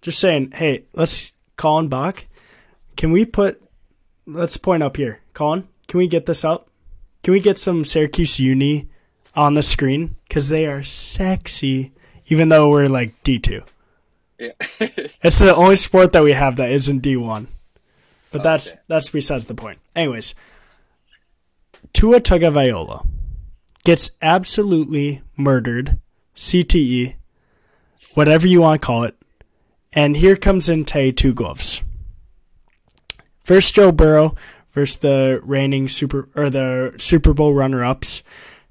[0.02, 2.26] Just saying, hey, let's Colin Bach.
[2.98, 3.62] Can we put?
[4.26, 5.68] Let's point up here, Colin.
[5.88, 6.70] Can we get this up?
[7.24, 8.90] Can we get some Syracuse Uni
[9.36, 10.16] on the screen?
[10.28, 11.92] Because they are sexy,
[12.28, 13.64] even though we're like D two.
[14.40, 14.52] yeah.
[15.24, 17.48] It's the only sport that we have that isn't D one.
[18.32, 18.80] But Oh, that's okay.
[18.88, 19.80] that's besides the point.
[19.96, 20.34] Anyways,
[21.94, 23.06] Tua Tagovailoa
[23.84, 26.00] gets absolutely murdered,
[26.36, 27.16] CTE,
[28.14, 29.16] whatever you want to call it,
[29.92, 31.82] and here comes in Tay two gloves.
[33.44, 34.36] First Joe Burrow
[34.72, 38.24] versus the reigning super or the Super Bowl runner ups.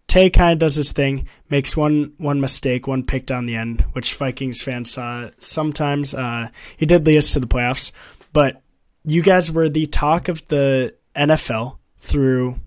[0.06, 3.84] Tay kind of does his thing, makes one one mistake, one pick down the end,
[3.92, 6.14] which Vikings fans saw sometimes.
[6.14, 7.92] Uh, he did lead us to the playoffs,
[8.32, 8.60] but
[9.04, 12.58] you guys were the talk of the NFL through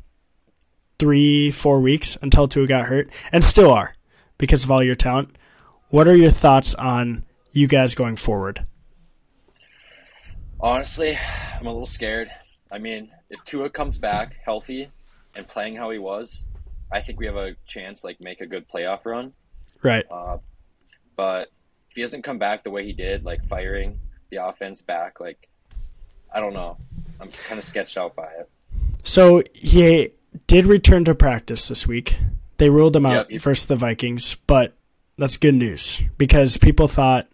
[0.99, 3.95] three, four weeks until Tua got hurt, and still are
[4.37, 5.35] because of all your talent.
[5.89, 8.65] What are your thoughts on you guys going forward?
[10.63, 11.19] Honestly,
[11.59, 12.31] I'm a little scared.
[12.71, 14.87] I mean, if Tua comes back healthy
[15.35, 16.45] and playing how he was,
[16.89, 19.33] I think we have a chance like make a good playoff run.
[19.83, 20.05] Right.
[20.09, 20.37] Uh,
[21.17, 21.49] but
[21.89, 23.99] if he doesn't come back the way he did, like firing
[24.31, 25.49] the offense back, like
[26.33, 26.77] I don't know.
[27.19, 28.49] I'm kind of sketched out by it.
[29.03, 30.11] So he
[30.47, 32.19] did return to practice this week.
[32.55, 34.77] They ruled him out Yep, versus the Vikings, but
[35.17, 37.27] that's good news because people thought,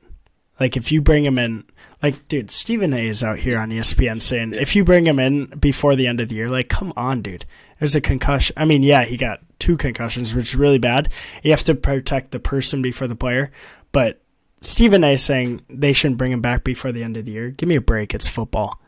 [0.60, 1.64] like, if you bring him in,
[2.02, 3.08] like, dude, Stephen A.
[3.08, 6.30] is out here on ESPN saying, if you bring him in before the end of
[6.30, 7.46] the year, like, come on, dude.
[7.80, 8.54] There's a concussion.
[8.58, 11.12] I mean, yeah, he got two concussions, which is really bad.
[11.44, 13.52] You have to protect the person before the player,
[13.92, 14.22] but
[14.62, 15.14] Stephen A.
[15.14, 17.52] Is saying they shouldn't bring him back before the end of the year.
[17.52, 18.14] Give me a break.
[18.14, 18.82] It's football.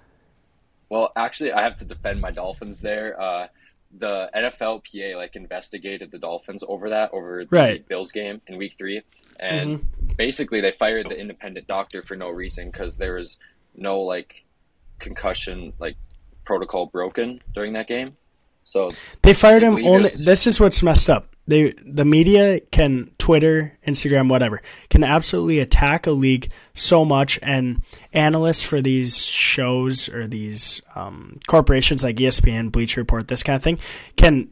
[0.90, 3.20] Well, actually, I have to defend my Dolphins there.
[3.20, 3.48] Uh,
[3.98, 7.88] the NFLPA like investigated the Dolphins over that over the Right.
[7.88, 9.02] Bills game in Week Three,
[9.40, 9.86] and
[10.22, 13.40] basically they fired the independent doctor for no reason because there was
[13.76, 14.46] no like
[15.00, 15.98] concussion like
[16.46, 18.16] protocol broken during that game.
[18.64, 18.92] So
[19.24, 20.10] They fired him only.
[20.10, 21.36] This is what's messed up.
[21.48, 24.62] They, the media can Twitter, Instagram, whatever,
[24.92, 27.82] can absolutely attack a league so much, and
[28.14, 33.64] analysts for these shows or these um, corporations like ESPN, Bleacher Report, this kind of
[33.64, 33.80] thing,
[34.18, 34.52] can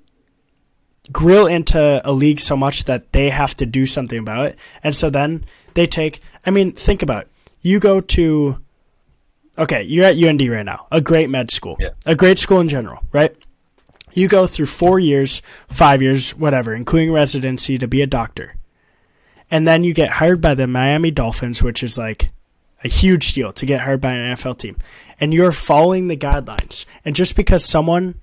[1.12, 4.96] grill into a league so much that they have to do something about it, and
[4.96, 6.22] so then they take.
[6.46, 7.28] I mean, think about it.
[7.62, 8.60] you go to.
[9.58, 11.90] Okay, you're at UND right now, a great med school, Yeah.
[12.06, 13.36] a great school in general, right?
[14.14, 18.56] You go through four years, five years, whatever, including residency to be a doctor.
[19.52, 22.32] And then you get hired by the Miami Dolphins, which is like
[22.84, 24.78] a huge deal to get hired by an NFL team.
[25.20, 26.86] And you're following the guidelines.
[27.04, 28.16] And just because someone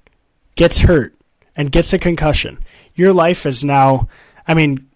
[0.54, 1.14] gets hurt
[1.54, 2.58] and gets a concussion,
[2.96, 4.08] your life is now,
[4.48, 4.88] I mean,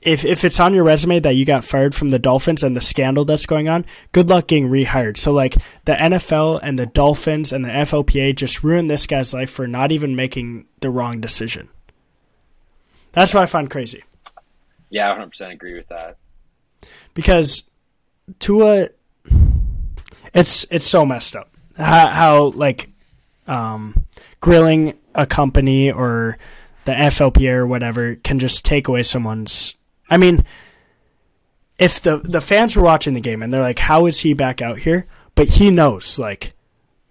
[0.00, 2.80] if, if it's on your resume that you got fired from the Dolphins and the
[2.80, 5.16] scandal that's going on, good luck getting rehired.
[5.16, 5.54] So, like,
[5.84, 9.90] the NFL and the Dolphins and the FLPA just ruined this guy's life for not
[9.90, 11.68] even making the wrong decision.
[13.12, 14.04] That's what I find crazy.
[14.90, 16.18] yeah, I 100 percent agree with that.
[17.14, 17.64] because
[18.38, 18.90] Tua,
[20.34, 22.90] it's it's so messed up how, how like
[23.46, 24.06] um,
[24.40, 26.38] grilling a company or
[26.86, 29.76] the FLPA or whatever can just take away someone's.
[30.08, 30.44] I mean,
[31.78, 34.62] if the the fans were watching the game and they're like, "How is he back
[34.62, 36.54] out here?" But he knows, like,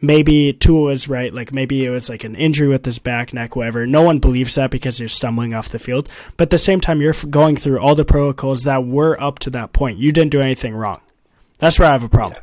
[0.02, 1.32] maybe Tua was right.
[1.32, 3.86] Like, maybe it was like an injury with his back, neck, whatever.
[3.86, 6.10] No one believes that because you're stumbling off the field.
[6.36, 9.52] But at the same time, you're going through all the protocols that were up to
[9.52, 10.00] that point.
[10.00, 11.02] You didn't do anything wrong.
[11.60, 12.42] That's where I have a problem.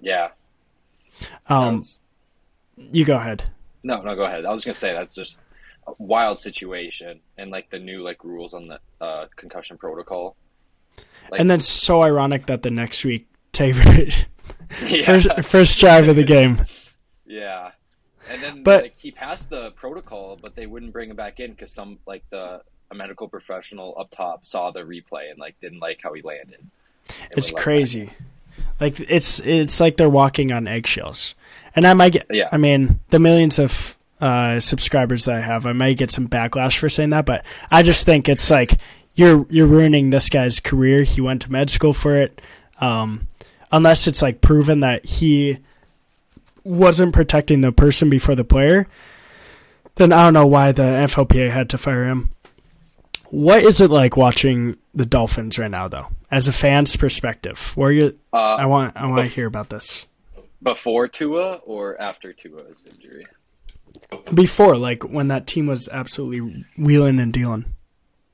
[0.00, 0.28] Yeah.
[1.20, 2.00] That Um, was-
[2.92, 3.44] you go ahead.
[3.82, 4.46] no, no, go ahead.
[4.46, 5.38] I was gonna say that's just
[5.98, 10.36] wild situation and like the new like rules on the uh, concussion protocol.
[11.30, 13.82] Like, And then so ironic that the next week Tabor
[14.86, 16.64] yeah, first first drive of the game.
[17.26, 17.70] yeah.
[18.30, 21.52] And then But- like, he passed the protocol, but they wouldn't bring him back in
[21.52, 25.80] because some like the a medical professional up top saw the replay and like didn't
[25.80, 26.58] like how he landed.
[26.60, 26.70] and
[27.36, 28.10] It's would let him crazy.
[28.80, 31.34] Like it's it's like they're walking on eggshells.
[31.76, 32.48] And I might get Yeah.
[32.50, 36.78] I mean, the millions of uh, subscribers that I have, I might get some backlash
[36.78, 38.78] for saying that, but I just think it's like
[39.14, 41.02] you're you're ruining this guy's career.
[41.02, 42.40] He went to med school for it.
[42.80, 43.28] Um,
[43.72, 45.58] unless it's like proven that he
[46.64, 48.86] wasn't protecting the person before the player,
[49.96, 52.30] then I don't know why the FLPA had to fire him.
[53.30, 57.72] What is it like watching the Dolphins right now, though, as a fan's perspective?
[57.74, 58.18] Where you.
[58.32, 60.06] Uh, I want, I want to hear about this
[60.62, 63.24] before Tua or after Tua's injury?
[64.32, 67.64] Before, like when that team was absolutely wheeling and dealing.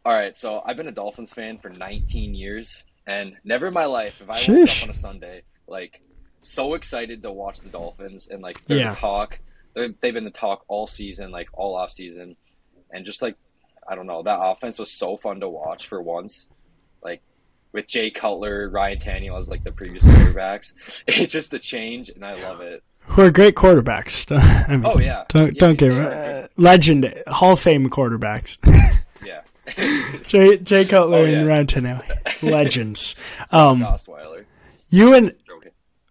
[0.05, 3.87] All right, so I've been a Dolphins fan for 19 years, and never in my
[3.87, 4.79] life have I woke Sheesh.
[4.79, 6.01] up on a Sunday like
[6.43, 8.91] so excited to watch the Dolphins and like they're Yeah.
[8.93, 9.39] talk.
[9.75, 12.37] They're, they've been the talk all season, like all off season,
[12.93, 13.37] and just like
[13.89, 16.49] I don't know, that offense was so fun to watch for once.
[17.03, 17.23] Like
[17.73, 20.75] with Jay Cutler, Ryan Tannehill as like the previous quarterbacks,
[21.07, 22.83] it's just the change, and I love it.
[23.09, 24.31] Who are great quarterbacks.
[24.69, 28.59] I mean, Oh yeah, don't Yeah, don't get me uh, legend Hall of Fame quarterbacks.
[29.25, 29.41] Yeah,
[30.27, 31.43] Jay Jay Cutler Oh, and yeah.
[31.45, 33.15] Ryan Tannehill, legends.
[33.51, 34.45] Um, Osweiler.
[34.91, 35.33] you and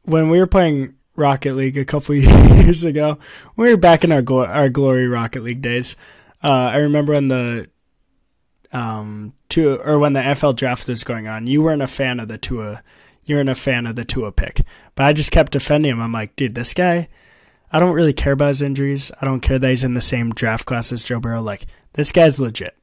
[0.05, 3.19] when we were playing Rocket League a couple years ago,
[3.55, 5.95] we were back in our glo- our glory Rocket League days.
[6.43, 7.69] Uh, I remember when the
[8.71, 12.27] um two or when the FL draft was going on, you weren't a fan of
[12.27, 12.81] the Tua,
[13.23, 14.61] you weren't a fan of the Tua pick,
[14.95, 16.01] but I just kept defending him.
[16.01, 17.09] I'm like, dude, this guy.
[17.71, 19.11] I don't really care about his injuries.
[19.19, 21.41] I don't care that he's in the same draft class as Joe Burrow.
[21.41, 22.75] Like this guy's legit.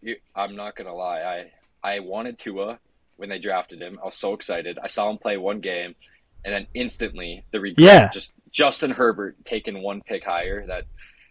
[0.00, 1.20] You, I'm not gonna lie.
[1.82, 2.78] I I wanted Tua
[3.16, 3.98] when they drafted him.
[4.00, 4.78] I was so excited.
[4.82, 5.94] I saw him play one game,
[6.44, 7.84] and then instantly the regret.
[7.86, 8.08] Yeah.
[8.10, 10.66] Just Justin Herbert taking one pick higher.
[10.66, 10.84] That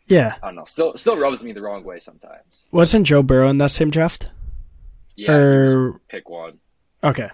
[0.07, 0.65] Yeah, I don't know.
[0.65, 2.67] Still still rubs me the wrong way sometimes.
[2.71, 4.29] wasn't Joe Burrow in that same draft?
[5.15, 6.59] Yeah, Or- pick one.
[7.03, 7.29] Okay,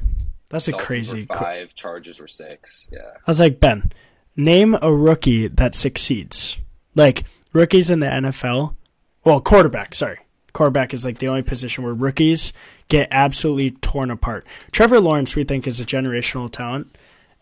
[0.49, 1.25] that's a crazy.
[1.25, 2.89] Five Chargers were six.
[2.91, 2.99] Yeah.
[3.15, 3.91] I was like, Ben,
[4.35, 6.57] name a rookie that succeeds.
[6.95, 8.75] Like rookies in the NFL.
[9.23, 9.93] Well, quarterback.
[9.93, 10.19] Sorry,
[10.53, 12.53] quarterback is like the only position where rookies
[12.87, 14.45] get absolutely torn apart.
[14.71, 16.95] Trevor Lawrence, we think, is a generational talent,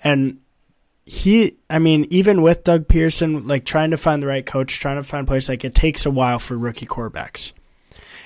[0.03, 0.39] and
[1.05, 1.57] he.
[1.69, 5.03] I mean, even with Doug Pederson, like trying to find the right coach, trying to
[5.03, 7.51] find place, like it takes a while for rookie quarterbacks,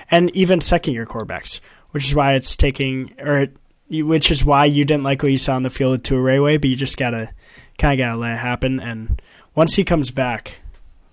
[0.10, 1.60] and even second year quarterbacks,
[1.92, 3.40] which is why it's taking or.
[3.40, 3.58] It,
[3.90, 6.62] which is why you didn't like what you saw on the field with Tua Rayway,
[6.62, 7.32] but you just gotta
[7.78, 8.80] kind of gotta let it happen.
[8.80, 9.22] And
[9.56, 10.60] once he comes back,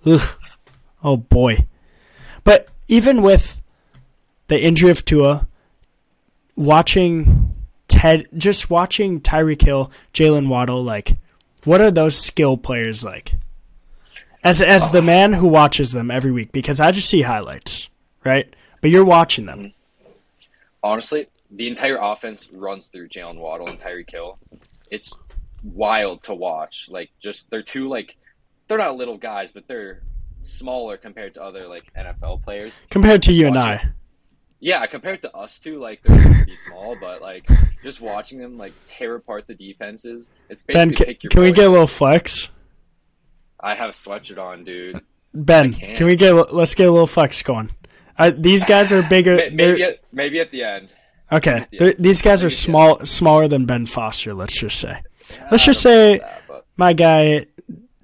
[0.05, 0.37] ugh,
[1.03, 1.65] oh boy.
[2.43, 3.61] But even with
[4.47, 5.47] the injury of Tua,
[6.55, 7.55] watching
[7.87, 11.17] Ted, just watching Tyreek Hill, Jaylen Waddle, like,
[11.63, 13.33] what are those skill players like?
[14.43, 15.01] As as the oh.
[15.01, 17.89] man who watches them every week, because I just see highlights,
[18.23, 18.53] right?
[18.81, 19.73] But you're watching them.
[20.83, 24.37] Honestly, the entire offense runs through Jaylen Waddle and Tyreek Hill.
[24.91, 25.13] It's
[25.63, 26.87] wild to watch.
[26.89, 28.17] Like, just they're two like
[28.67, 30.01] they're not little guys, but they're
[30.41, 32.79] smaller compared to other like NFL players.
[32.89, 33.89] Compared to you and I.
[34.59, 37.47] Yeah, compared to us two, like they're pretty small, but like
[37.83, 40.33] just watching them like tear apart the defenses.
[40.49, 42.49] It's basically Ben, can, can we get a little flex?
[43.59, 45.01] I have a sweatshirt on, dude.
[45.33, 45.97] Ben, can't.
[45.97, 47.71] can we get let's get a little flex going?
[48.17, 49.37] Uh, these guys are bigger.
[49.51, 50.89] Maybe at, maybe at the end.
[51.31, 51.91] Okay, yeah.
[51.99, 54.33] these guys are small, smaller than Ben Foster.
[54.33, 55.01] Let's just say.
[55.51, 57.47] Let's just say that, my guy.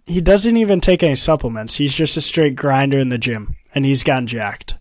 [0.05, 1.75] He doesn't even take any supplements.
[1.75, 4.75] He's just a straight grinder in the gym, and he's gotten jacked.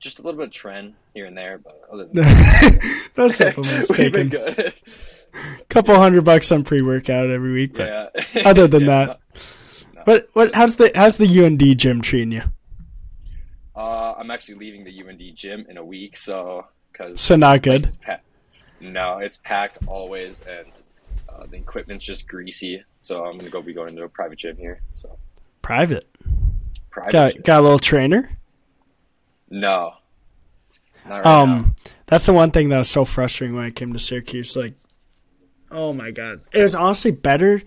[0.00, 3.88] just a little bit of trend here and there, but other than that, no supplements
[3.94, 4.30] taken.
[4.30, 4.72] good.
[5.68, 8.42] Couple hundred bucks on pre workout every week, but yeah.
[8.46, 9.20] other than Yeah, that,
[10.06, 10.54] what what?
[10.54, 12.42] How's the how's the UND gym treating you?
[13.76, 16.64] Uh, I'm actually leaving the UND gym in a week, so
[16.98, 17.88] because So not good.
[18.80, 20.66] No, it's packed always, and
[21.28, 22.82] uh, the equipment's just greasy.
[23.00, 24.80] So I'm gonna go be going to a private gym here.
[24.92, 25.18] So
[25.62, 26.08] Private.
[26.90, 27.12] private.
[27.12, 27.42] Got gym.
[27.42, 28.38] got a little trainer.
[29.50, 29.94] No.
[31.08, 31.74] Not right Um,
[32.06, 34.56] that's the one thing that was so frustrating when I came to Syracuse.
[34.56, 34.74] Like,
[35.70, 37.62] oh my god, it was honestly better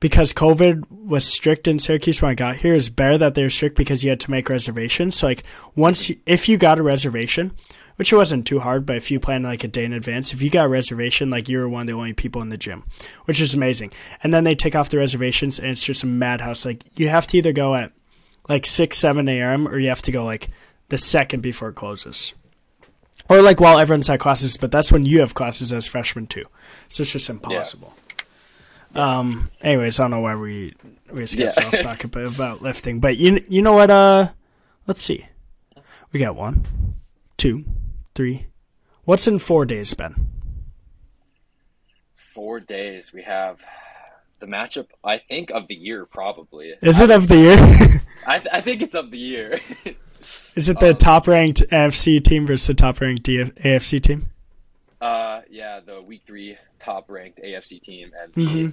[0.00, 2.74] because COVID was strict in Syracuse when I got here.
[2.74, 5.16] It's better that they were strict because you had to make reservations.
[5.16, 5.42] So like,
[5.74, 7.52] once you, if you got a reservation,
[7.96, 10.50] which wasn't too hard, but if you plan like a day in advance, if you
[10.50, 12.84] got a reservation, like you were one of the only people in the gym,
[13.24, 13.92] which is amazing.
[14.22, 16.64] And then they take off the reservations, and it's just a madhouse.
[16.64, 17.92] Like you have to either go at
[18.48, 19.66] like six, seven a.m.
[19.66, 20.48] or you have to go like
[20.88, 22.32] the second before it closes
[23.28, 26.44] or like while everyone's at classes, but that's when you have classes as freshmen too.
[26.88, 27.92] So it's just impossible.
[28.94, 29.50] Um.
[29.60, 30.74] Anyways, I don't know why we
[31.10, 31.66] we just get Yeah.
[31.66, 33.90] off talking about, about lifting, but you you know what?
[33.90, 34.28] Uh,
[34.86, 35.26] let's see.
[36.12, 36.66] We got one,
[37.36, 37.64] two,
[38.16, 38.46] three.
[39.04, 40.26] What's in four days, Ben?
[42.34, 43.12] Four days.
[43.12, 43.60] We have
[44.40, 44.88] the matchup.
[45.04, 46.74] I think of the year, probably.
[46.82, 48.02] Is it of the year?
[48.26, 49.60] I, th- I think it's of the year.
[50.56, 54.30] Is it the Um, top ranked AFC team versus the top ranked DF- AFC team?
[55.00, 58.72] uh, yeah, the week three top ranked AFC team, and Mhm.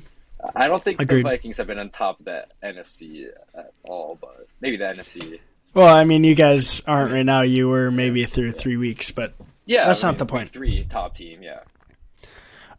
[0.55, 1.19] I don't think Agreed.
[1.19, 5.39] the Vikings have been on top of the NFC at all, but maybe the NFC.
[5.74, 7.41] Well, I mean, you guys aren't right now.
[7.41, 9.34] You were maybe through three weeks, but
[9.65, 10.51] Yeah, That's I not the point.
[10.51, 11.61] Three top team, yeah.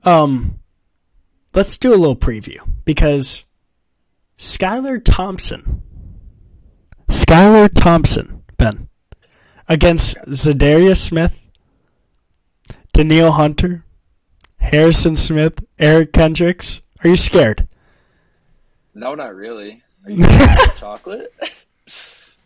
[0.04, 0.60] Um,
[1.54, 3.44] let's do a little preview because
[4.38, 5.82] Skylar Thompson,
[7.08, 8.88] Skylar Thompson, Ben,
[9.68, 11.32] against Za'Darius Smith,
[12.92, 13.84] Danielle Hunter,
[14.58, 16.80] Harrison Smith, Eric Kendricks.
[17.02, 17.66] Are you scared?
[18.94, 19.82] No, not really.
[20.04, 20.22] Are you
[20.76, 21.32] chocolate?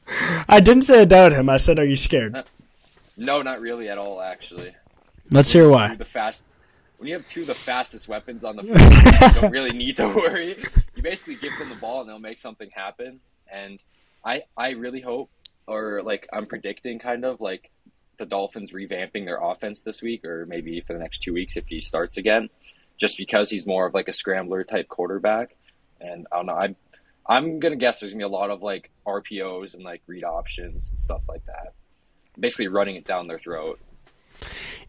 [0.49, 1.49] I didn't say I doubt him.
[1.49, 2.43] I said, "Are you scared?" Uh,
[3.17, 4.21] no, not really at all.
[4.21, 4.75] Actually,
[5.31, 5.95] Let's hear why.
[5.95, 6.45] The fast.
[6.97, 9.97] When you have two of the fastest weapons on the field, you don't really need
[9.99, 10.57] to worry.
[10.97, 13.21] You basically give them the ball and they'll make something happen.
[13.53, 13.81] And
[14.25, 15.31] I, I really hope,
[15.69, 17.71] or like I'm predicting, kind of like
[18.19, 21.69] the Dolphins revamping their offense this week, or maybe for the next two weeks if
[21.69, 22.49] he starts again,
[22.97, 25.55] just because he's more of like a scrambler type quarterback.
[26.01, 26.55] And I don't know.
[26.55, 26.77] I'm,
[27.29, 30.91] I'm gonna guess there's gonna be a lot of like RPOs and like read options
[30.91, 31.75] and stuff like that.
[32.39, 33.81] Basically, running it down their throat.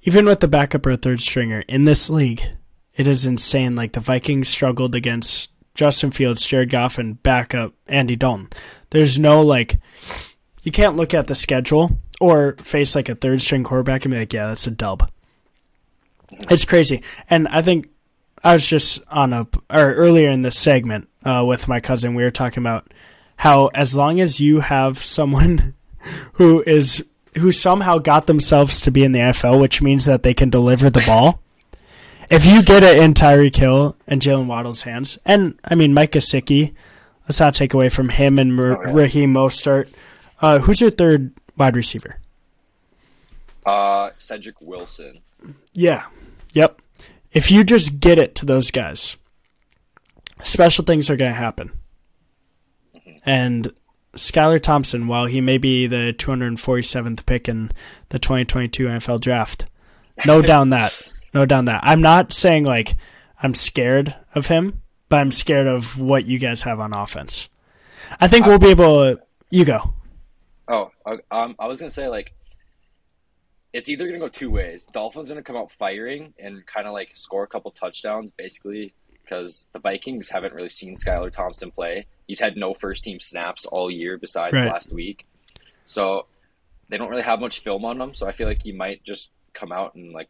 [0.04, 2.44] even with the backup or third stringer in this league,
[2.96, 3.76] it is insane.
[3.76, 8.50] Like the Vikings struggled against Justin Fields, Jared Goff, and backup Andy Dalton.
[8.92, 9.80] There's no like,
[10.64, 14.20] you can't look at the schedule or face like a third string quarterback and be
[14.20, 15.10] like, yeah, that's a dub.
[16.50, 17.90] It's crazy, and I think
[18.44, 22.16] I was just on a or earlier in this segment uh, with my cousin.
[22.16, 22.92] We were talking about
[23.38, 25.74] how as long as you have someone
[26.34, 27.04] who is
[27.38, 30.90] who somehow got themselves to be in the NFL, which means that they can deliver
[30.90, 31.42] the ball.
[32.30, 36.12] If you get it in Tyreek Hill and Jaylen Waddle's hands, and I mean Mike
[36.12, 36.74] Gesicki,
[37.28, 38.94] let's not take away from him and Mer- Oh, yeah.
[38.94, 39.90] Raheem Mostert.
[40.42, 42.20] Uh, who's your third wide receiver?
[43.66, 45.20] Uh, Cedric Wilson.
[45.74, 46.06] Yeah.
[46.54, 46.80] Yep.
[47.32, 49.16] If you just get it to those guys,
[50.44, 51.72] special things are going to happen.
[53.26, 53.74] And
[54.16, 57.72] Skylar Thompson, while he may be the 247th pick in
[58.10, 59.66] the 2022 NFL draft,
[60.26, 61.00] no down that.
[61.34, 61.82] No down that.
[61.84, 62.96] I'm not saying like
[63.44, 67.50] I'm scared of him, but I'm scared of what you guys have on offense.
[68.20, 69.22] I think we'll be able to.
[69.52, 69.94] You go.
[70.68, 72.34] Oh, I- um, I was gonna say like,
[73.74, 74.86] it's either gonna go two ways.
[74.92, 78.94] Dolphins gonna come out firing and kind of like score a couple touchdowns, basically,
[79.24, 82.06] because the Vikings haven't really seen Skylar Thompson play.
[82.28, 84.68] He's had no first team snaps all year besides Right.
[84.68, 85.26] last week,
[85.86, 86.26] so
[86.90, 88.14] they don't really have much film on him.
[88.16, 90.30] So I feel like he might just come out and like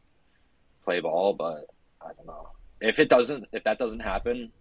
[0.84, 1.66] play ball, but
[2.02, 2.50] I don't know.
[2.82, 4.52] If it doesn't, if that doesn't happen,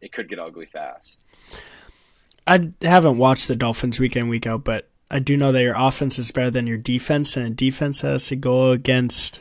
[0.00, 1.24] it could get ugly fast.
[2.46, 5.76] I haven't watched the Dolphins week in week out, but I do know that your
[5.76, 9.40] offense is better than your defense, and a defense has to go against.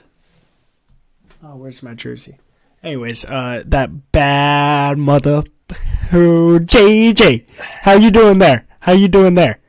[1.43, 2.37] Oh, where's my jersey?
[2.83, 5.43] Anyways, uh, that bad mother,
[6.11, 7.45] who JJ,
[7.81, 8.67] how you doing there?
[8.81, 9.59] How you doing there?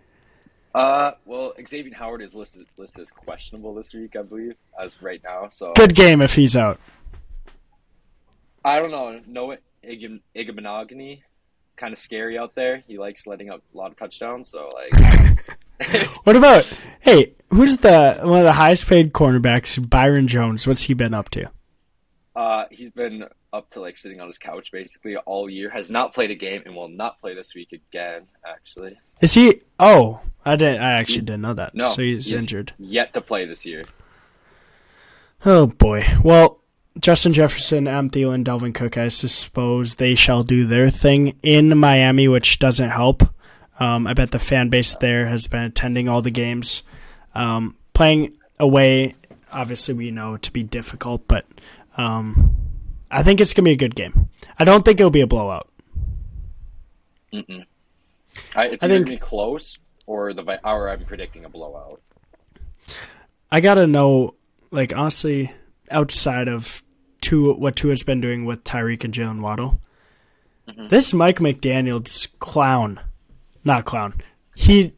[0.75, 5.23] Uh, well, Xavier Howard is listed listed as questionable this week, I believe, as right
[5.25, 5.49] now.
[5.49, 6.79] So Good game if he's out.
[8.63, 9.19] I don't know.
[9.27, 11.23] Noah Ig- Igbinoghene,
[11.77, 12.83] kind of scary out there.
[12.87, 14.49] He likes letting up a lot of touchdowns.
[14.51, 15.57] So like,
[16.25, 16.71] What about
[17.01, 17.33] hey?
[17.51, 19.89] Who's the one of the highest paid cornerbacks?
[19.89, 20.67] Byron Jones.
[20.67, 21.51] What's he been up to?
[22.35, 25.71] uh, he's been up to like sitting on his couch basically all year.
[25.71, 28.27] Has not played a game and will not play this week again.
[28.47, 29.63] Actually, Is he?
[29.79, 30.83] Oh, I didn't.
[30.83, 31.75] I actually didn't know that.
[31.75, 32.75] no, so he's he injured.
[32.79, 33.85] Yet to play this year.
[35.45, 36.05] Oh boy.
[36.25, 36.61] Well,
[36.99, 42.27] Justin Jefferson, Adam Thielen, Dalvin Cook, I suppose they shall do their thing in Miami,
[42.27, 43.23] which doesn't help.
[43.79, 46.83] Um, I bet the fan base there has been attending all the games.
[47.35, 49.15] Um, playing away,
[49.53, 51.45] obviously, we know to be difficult, but
[51.97, 52.57] um,
[53.11, 54.29] I think it's gonna be a good game.
[54.59, 55.69] I don't think it'll be a blowout.
[57.33, 57.65] Mm-mm.
[58.55, 62.01] I, it's I either think- gonna be close or the or I'm predicting a blowout.
[63.51, 64.35] I gotta know,
[64.71, 65.53] like honestly,
[65.91, 66.83] outside of
[67.21, 69.81] two, what Tua's been doing with Tyreek and Jaylen Waddle,
[70.89, 73.01] this Mike McDaniel's clown,
[73.67, 74.15] not clown.
[74.55, 74.95] He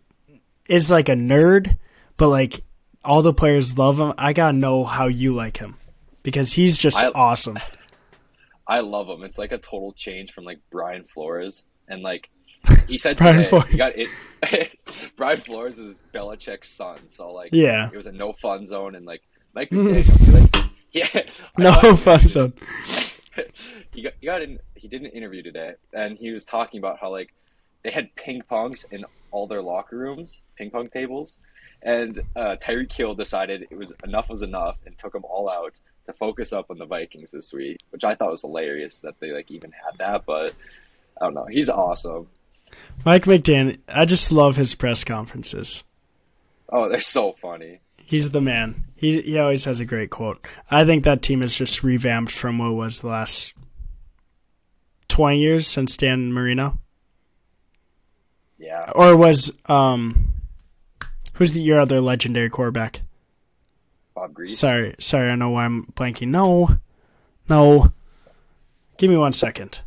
[0.69, 1.77] is like a nerd,
[2.17, 2.63] but like
[3.05, 4.13] all the players love him.
[4.19, 5.77] I gotta know how you like him
[6.23, 7.59] because he's just I- awesome.
[8.67, 9.23] I love him.
[9.25, 12.29] It's like a total change from like Brian Flores and like
[12.87, 13.75] he said Brian today, Flores.
[13.77, 14.71] got it.
[15.17, 17.89] Brian Flores is Belichick's son, so like Yeah.
[17.91, 19.23] it was a no fun zone and like
[19.55, 20.21] Mike McDaniels.
[20.27, 21.23] he, like, yeah,
[21.57, 22.53] No fun zone.
[23.95, 26.99] he got he got in, he did an interview today and he was talking about
[27.01, 27.33] how like
[27.83, 31.39] they had ping pongs in all their locker rooms, ping pong tables,
[31.83, 35.75] and uh, Tyreek Hill decided it was enough was enough and took them all out
[36.07, 39.33] to focus up on the Vikings this week, which I thought was hilarious that they
[39.33, 40.25] like even had that.
[40.27, 40.55] But
[41.21, 42.29] I don't know, he's awesome.
[43.05, 45.85] Mike McDaniel, I just love his press conferences.
[46.71, 47.81] Oh, they're so funny.
[47.97, 48.85] He's the man.
[48.97, 50.47] He he always has a great quote.
[50.71, 53.55] I think that team is just revamped from what was the last
[55.09, 56.79] twenty years since Dan Marino,
[58.59, 60.35] Yeah, or was um,
[61.35, 63.01] who's the your other legendary quarterback?
[64.15, 64.51] Bob Griese.
[64.51, 66.29] Sorry, sorry, I know why I'm blanking.
[66.29, 66.79] No,
[67.49, 67.93] no.
[68.97, 69.79] Give me one second.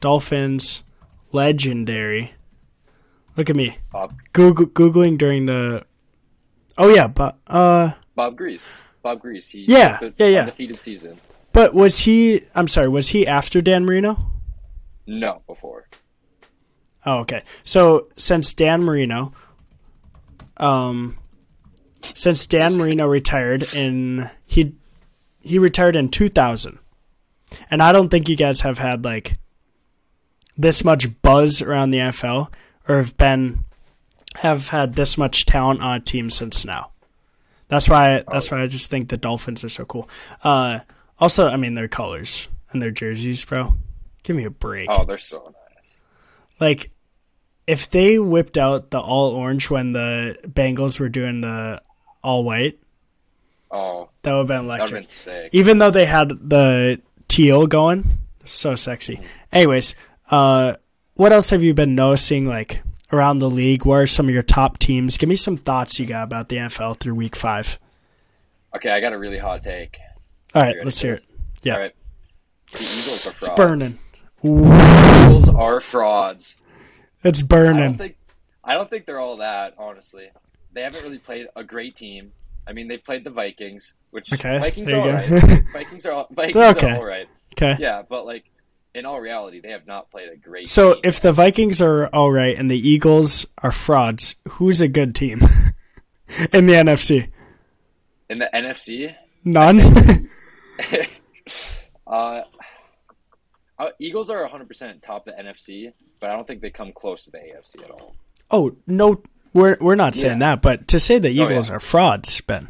[0.00, 0.82] Dolphins,
[1.30, 2.34] legendary.
[3.36, 3.78] Look at me.
[3.92, 5.84] Bob Google googling during the.
[6.76, 7.92] Oh yeah, but uh.
[8.16, 8.80] Bob Griese.
[9.02, 9.50] Bob Griese.
[9.50, 10.40] He Yeah, took yeah, the yeah.
[10.40, 11.18] Undefeated season.
[11.52, 12.42] But was he?
[12.54, 12.88] I'm sorry.
[12.88, 14.30] Was he after Dan Marino?
[15.06, 15.86] No, before.
[17.06, 17.42] Oh, okay.
[17.64, 19.32] So since Dan Marino,
[20.56, 21.16] um,
[22.14, 24.74] since Dan Marino retired in he
[25.40, 26.78] he retired in 2000,
[27.70, 29.38] and I don't think you guys have had like
[30.58, 32.48] this much buzz around the NFL
[32.88, 33.64] or have been
[34.36, 36.90] have had this much talent on a team since now.
[37.68, 40.08] That's why that's why I just think the Dolphins are so cool.
[40.42, 40.80] Uh,
[41.18, 43.74] also, I mean their colors and their jerseys, bro.
[44.22, 44.88] Give me a break.
[44.90, 46.04] Oh, they're so nice.
[46.60, 46.90] Like,
[47.66, 51.82] if they whipped out the all orange when the Bengals were doing the
[52.22, 52.78] all white,
[53.70, 55.24] Oh, that would have been that would have electric.
[55.24, 55.48] been.
[55.52, 59.20] Even though they had the teal going, so sexy.
[59.52, 59.94] Anyways,
[60.30, 60.74] uh,
[61.14, 62.46] what else have you been noticing?
[62.46, 63.84] Like around the league?
[63.84, 65.16] What are some of your top teams?
[65.18, 67.78] Give me some thoughts you got about the NFL through week five.
[68.74, 69.98] Okay, I got a really hot take.
[70.54, 71.28] All right, let's hear it.
[71.62, 71.74] Yeah.
[71.74, 71.94] All right.
[72.72, 73.38] The Eagles are frauds.
[73.42, 73.98] It's burning.
[74.44, 76.60] Eagles are frauds.
[77.22, 77.98] It's I don't burning.
[77.98, 78.16] think
[78.64, 80.28] I don't think they're all that, honestly.
[80.72, 82.32] They haven't really played a great team.
[82.66, 85.62] I mean, they've played the Vikings, which Okay, Vikings are all right.
[85.72, 86.90] Vikings are all, Vikings okay.
[86.90, 87.28] are all right.
[87.54, 87.76] Okay.
[87.78, 88.44] Yeah, but like
[88.94, 90.68] in all reality, they have not played a great.
[90.68, 91.02] So team.
[91.04, 95.40] if the Vikings are all right and the Eagles are frauds, who's a good team
[96.52, 97.30] in the NFC?
[98.28, 99.14] in the NFC,
[99.44, 99.80] None.
[102.06, 102.40] uh,
[103.78, 106.92] uh, Eagles are 100 percent top of the NFC, but I don't think they come
[106.92, 108.14] close to the AFC at all.
[108.50, 109.22] oh no,
[109.52, 110.54] we're we're not saying Yeah.
[110.54, 110.62] that.
[110.62, 111.44] But to say the Oh, yeah.
[111.46, 112.68] Eagles are frauds, Ben,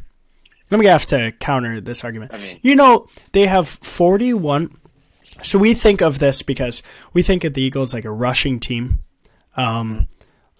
[0.70, 2.32] I'm gonna have to counter this argument.
[2.34, 4.76] I mean- you know, they have 41.
[5.42, 6.82] So we think of this because
[7.12, 9.00] we think of the Eagles like a rushing team.
[9.56, 10.08] Um,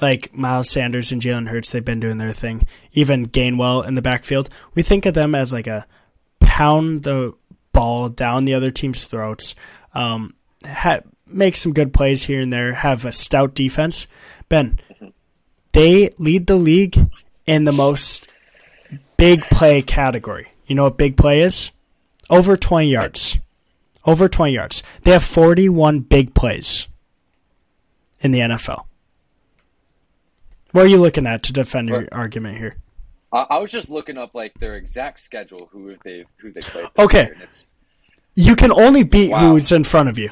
[0.03, 2.67] like Miles Sanders and Jalen Hurts, they've been doing their thing.
[2.93, 5.87] Even Gainwell in the backfield, we think of them as like a
[6.41, 7.33] pound the
[7.73, 9.55] ball down the other team's throats.
[9.95, 10.35] Um,
[10.67, 12.75] ha- make some good plays here and there.
[12.75, 14.07] Have a stout defense.
[14.49, 15.09] Ben, mm-hmm.
[15.73, 17.09] they lead the league
[17.47, 18.29] in the most
[19.17, 20.53] big play category.
[20.67, 21.71] You know what big play is?
[22.29, 23.39] Over 20 yards.
[24.05, 24.83] Over 20 yards.
[25.03, 26.89] They have 41 big plays
[28.21, 28.85] in the NFL.
[30.73, 32.77] What are you looking at to defend your argument here?
[33.33, 36.87] I, I was just looking up like their exact schedule, who they who they played.
[36.99, 37.25] Okay.
[37.25, 37.75] year, and it's
[38.35, 39.53] You can only beat Wow.
[39.53, 40.31] who's in front of you.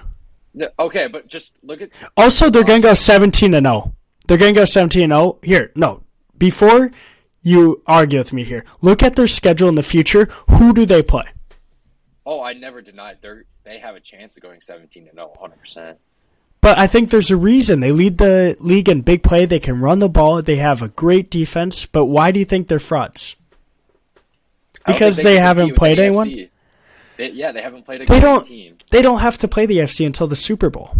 [0.55, 2.65] No, okay, but just look at Also, they're oh.
[2.65, 3.95] going to go 17 and 0.
[4.27, 5.39] They're going to go 17 and 0.
[5.43, 6.03] Here, no.
[6.39, 6.91] Before
[7.43, 10.27] you argue with me here, look at their schedule in the future.
[10.49, 11.25] Who do they play?
[12.25, 15.61] Oh, I never denied they they have a chance of going 17 and 0, 100.
[15.61, 15.99] percent
[16.61, 17.81] But I think there's a reason.
[17.81, 19.45] They lead the league in big play.
[19.45, 20.41] They can run the ball.
[20.41, 21.85] They have a great defense.
[21.85, 23.37] But why do you think they're frauds?
[24.87, 26.49] Because they haven't played anyone?
[27.17, 28.47] They, yeah, they haven't played a They don't.
[28.47, 28.79] team.
[28.91, 30.91] They don't have to play the FC until the Super Bowl.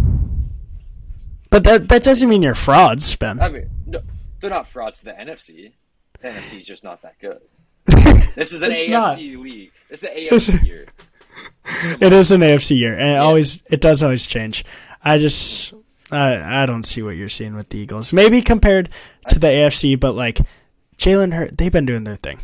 [1.49, 3.39] But that that doesn't mean you're frauds, Ben.
[3.41, 4.01] I mean, no,
[4.41, 5.71] they're not frauds to the NFC.
[6.21, 7.39] The NFC is just not that good.
[8.35, 9.17] This is an AFC not.
[9.19, 9.71] league.
[9.89, 10.85] This is an AFC year.
[11.99, 13.19] It is an AFC year, and it Yeah.
[13.21, 14.63] always it does always change.
[15.03, 15.73] I just
[16.11, 18.11] I I don't see what you're seeing with the Eagles.
[18.13, 18.89] Maybe compared
[19.29, 20.39] to the AFC, but like
[20.97, 22.39] Jalen Hurt, they've been doing their thing.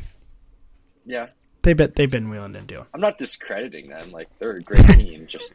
[1.05, 1.27] Yeah,
[1.63, 2.87] They bet they've been wheeling and dealing.
[2.93, 4.11] I'm not discrediting them.
[4.11, 5.27] Like they're a great team.
[5.27, 5.53] Just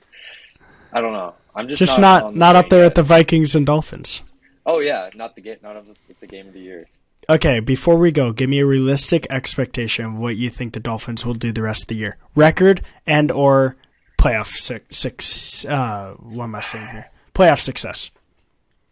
[0.92, 1.34] I don't know.
[1.54, 2.86] I'm just Just not not not, up there yet.
[2.86, 4.22] with the Vikings and Dolphins.
[4.64, 5.56] Oh yeah, not the game.
[5.62, 5.86] Not of
[6.20, 6.86] the, game of the year.
[7.28, 11.26] Okay, before we go, give me a realistic expectation of what you think the Dolphins
[11.26, 12.18] will do the rest of the year.
[12.34, 13.76] Record and or
[14.18, 17.10] playoff six, six uh what am I saying here?
[17.34, 18.10] Playoff success.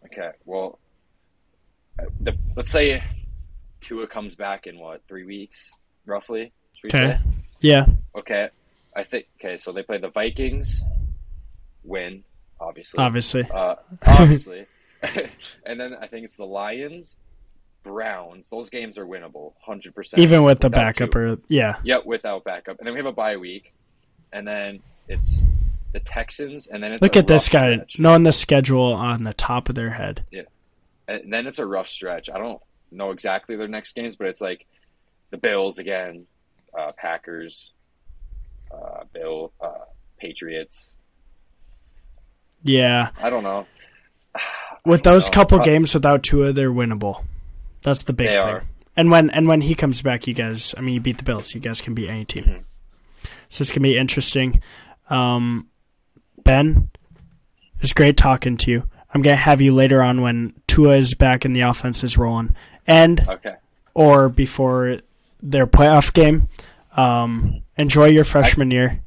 [0.05, 0.79] Okay, well,
[1.99, 3.03] uh, the, let's say
[3.81, 5.73] Tua comes back in what three weeks,
[6.05, 6.51] roughly.
[6.85, 7.19] Okay.
[7.61, 7.85] Yeah.
[8.15, 8.49] Okay,
[8.95, 9.27] I think.
[9.39, 10.83] Okay, so they play the Vikings,
[11.83, 12.23] win,
[12.59, 13.03] obviously.
[13.03, 13.43] Obviously.
[13.51, 14.65] Uh, obviously,
[15.65, 17.17] and then I think it's the Lions,
[17.83, 18.49] Browns.
[18.49, 20.21] Those games are winnable, hundred percent.
[20.21, 21.33] Even with the backup Tua.
[21.33, 21.77] or yeah.
[21.83, 23.73] Yep, without backup, and then we have a bye week,
[24.31, 25.41] and then it's
[25.93, 27.99] the Texans, and then it's Look at this guy stretch.
[27.99, 30.23] knowing the schedule on the top of their head.
[30.31, 30.41] Yeah,
[31.07, 32.29] and then it's a rough stretch.
[32.29, 32.61] I don't
[32.91, 34.65] know exactly their next games, but it's like
[35.31, 36.25] the Bills again,
[36.77, 37.71] uh, Packers,
[38.73, 39.85] uh, Bill, uh,
[40.17, 40.95] Patriots.
[42.63, 43.09] Yeah.
[43.21, 43.67] I don't know.
[44.85, 45.33] With don't those know.
[45.33, 47.23] couple games without Tua, they're winnable.
[47.81, 48.41] That's the big They thing.
[48.43, 48.63] are.
[48.97, 51.53] And when and when he comes back, you guys, I mean, you beat the Bills.
[51.53, 52.43] You guys can beat any team.
[52.45, 52.63] Mhm.
[53.49, 54.61] So it's gonna be interesting.
[55.09, 55.67] Um,
[56.43, 56.89] ben,
[57.81, 58.89] it's great talking to you.
[59.13, 62.55] I'm gonna have you later on when Tua is back and the offense is rolling,
[62.87, 63.55] and Okay.
[63.93, 64.99] or before
[65.51, 66.49] their playoff game.
[66.97, 69.01] Um, enjoy your freshman year.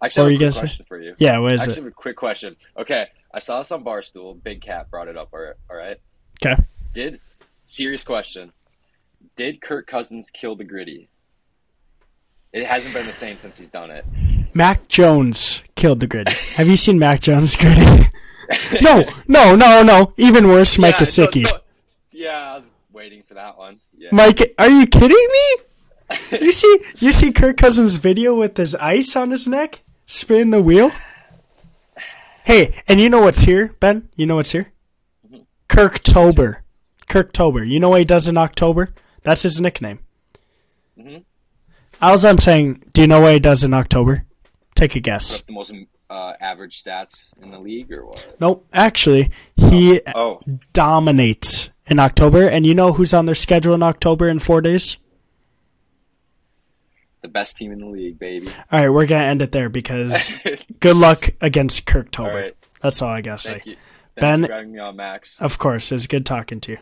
[0.00, 0.60] I What actually have you a gonna quick say?
[0.60, 1.14] question for you.
[1.18, 1.76] Yeah, what I actually it?
[1.76, 2.56] have a quick question.
[2.78, 4.42] Okay, I saw this on Barstool.
[4.42, 5.30] Big Cat brought it up.
[5.32, 5.54] All right.
[5.70, 5.96] All right.
[6.44, 6.60] Okay.
[6.92, 7.20] Did
[7.66, 8.52] serious question?
[9.36, 11.08] Did Kirk Cousins kill the Griddy?
[12.52, 14.04] It hasn't been the same since he's done it.
[14.54, 16.32] Mac Jones killed the Griddy.
[16.54, 18.04] Have you seen Mac Jones Griddy?
[18.80, 20.12] no, no, no, no.
[20.16, 21.60] Even worse, Mike Yeah, Gesicki.
[22.12, 23.80] Yeah, I was waiting for that one.
[24.04, 24.10] Yeah.
[24.12, 26.38] Mike, are you kidding me?
[26.42, 30.62] You see, you see Kirk Cousins' video with his ice on his neck, spin the
[30.62, 30.90] wheel.
[32.44, 34.10] Hey, and you know what's here, Ben?
[34.14, 34.72] You know what's here?
[35.70, 36.58] Kirktober.
[37.08, 37.66] Kirktober.
[37.66, 38.90] You know what he does in October?
[39.22, 40.00] That's his nickname.
[40.98, 41.24] Mhm.
[42.02, 44.26] All I'm saying, do you know what he does in October?
[44.74, 45.42] Take a guess.
[45.46, 45.72] the most
[46.10, 48.36] uh, average stats in the league or what?
[48.38, 48.66] Nope.
[48.74, 50.40] Actually, he Oh,
[50.74, 52.46] dominates in October.
[52.48, 54.96] And you know who's on their schedule in October in four days?
[57.22, 58.46] the best team in the league, baby.
[58.70, 60.30] All right, we're gonna end it there because
[60.80, 62.34] good luck against All Kirktober.
[62.34, 62.56] right.
[62.82, 63.52] That's all I gotta say.
[63.52, 63.76] Thank you.
[64.16, 65.40] Thank Ben- you for having me on, Max.
[65.40, 66.78] Of course, it's good talking to you.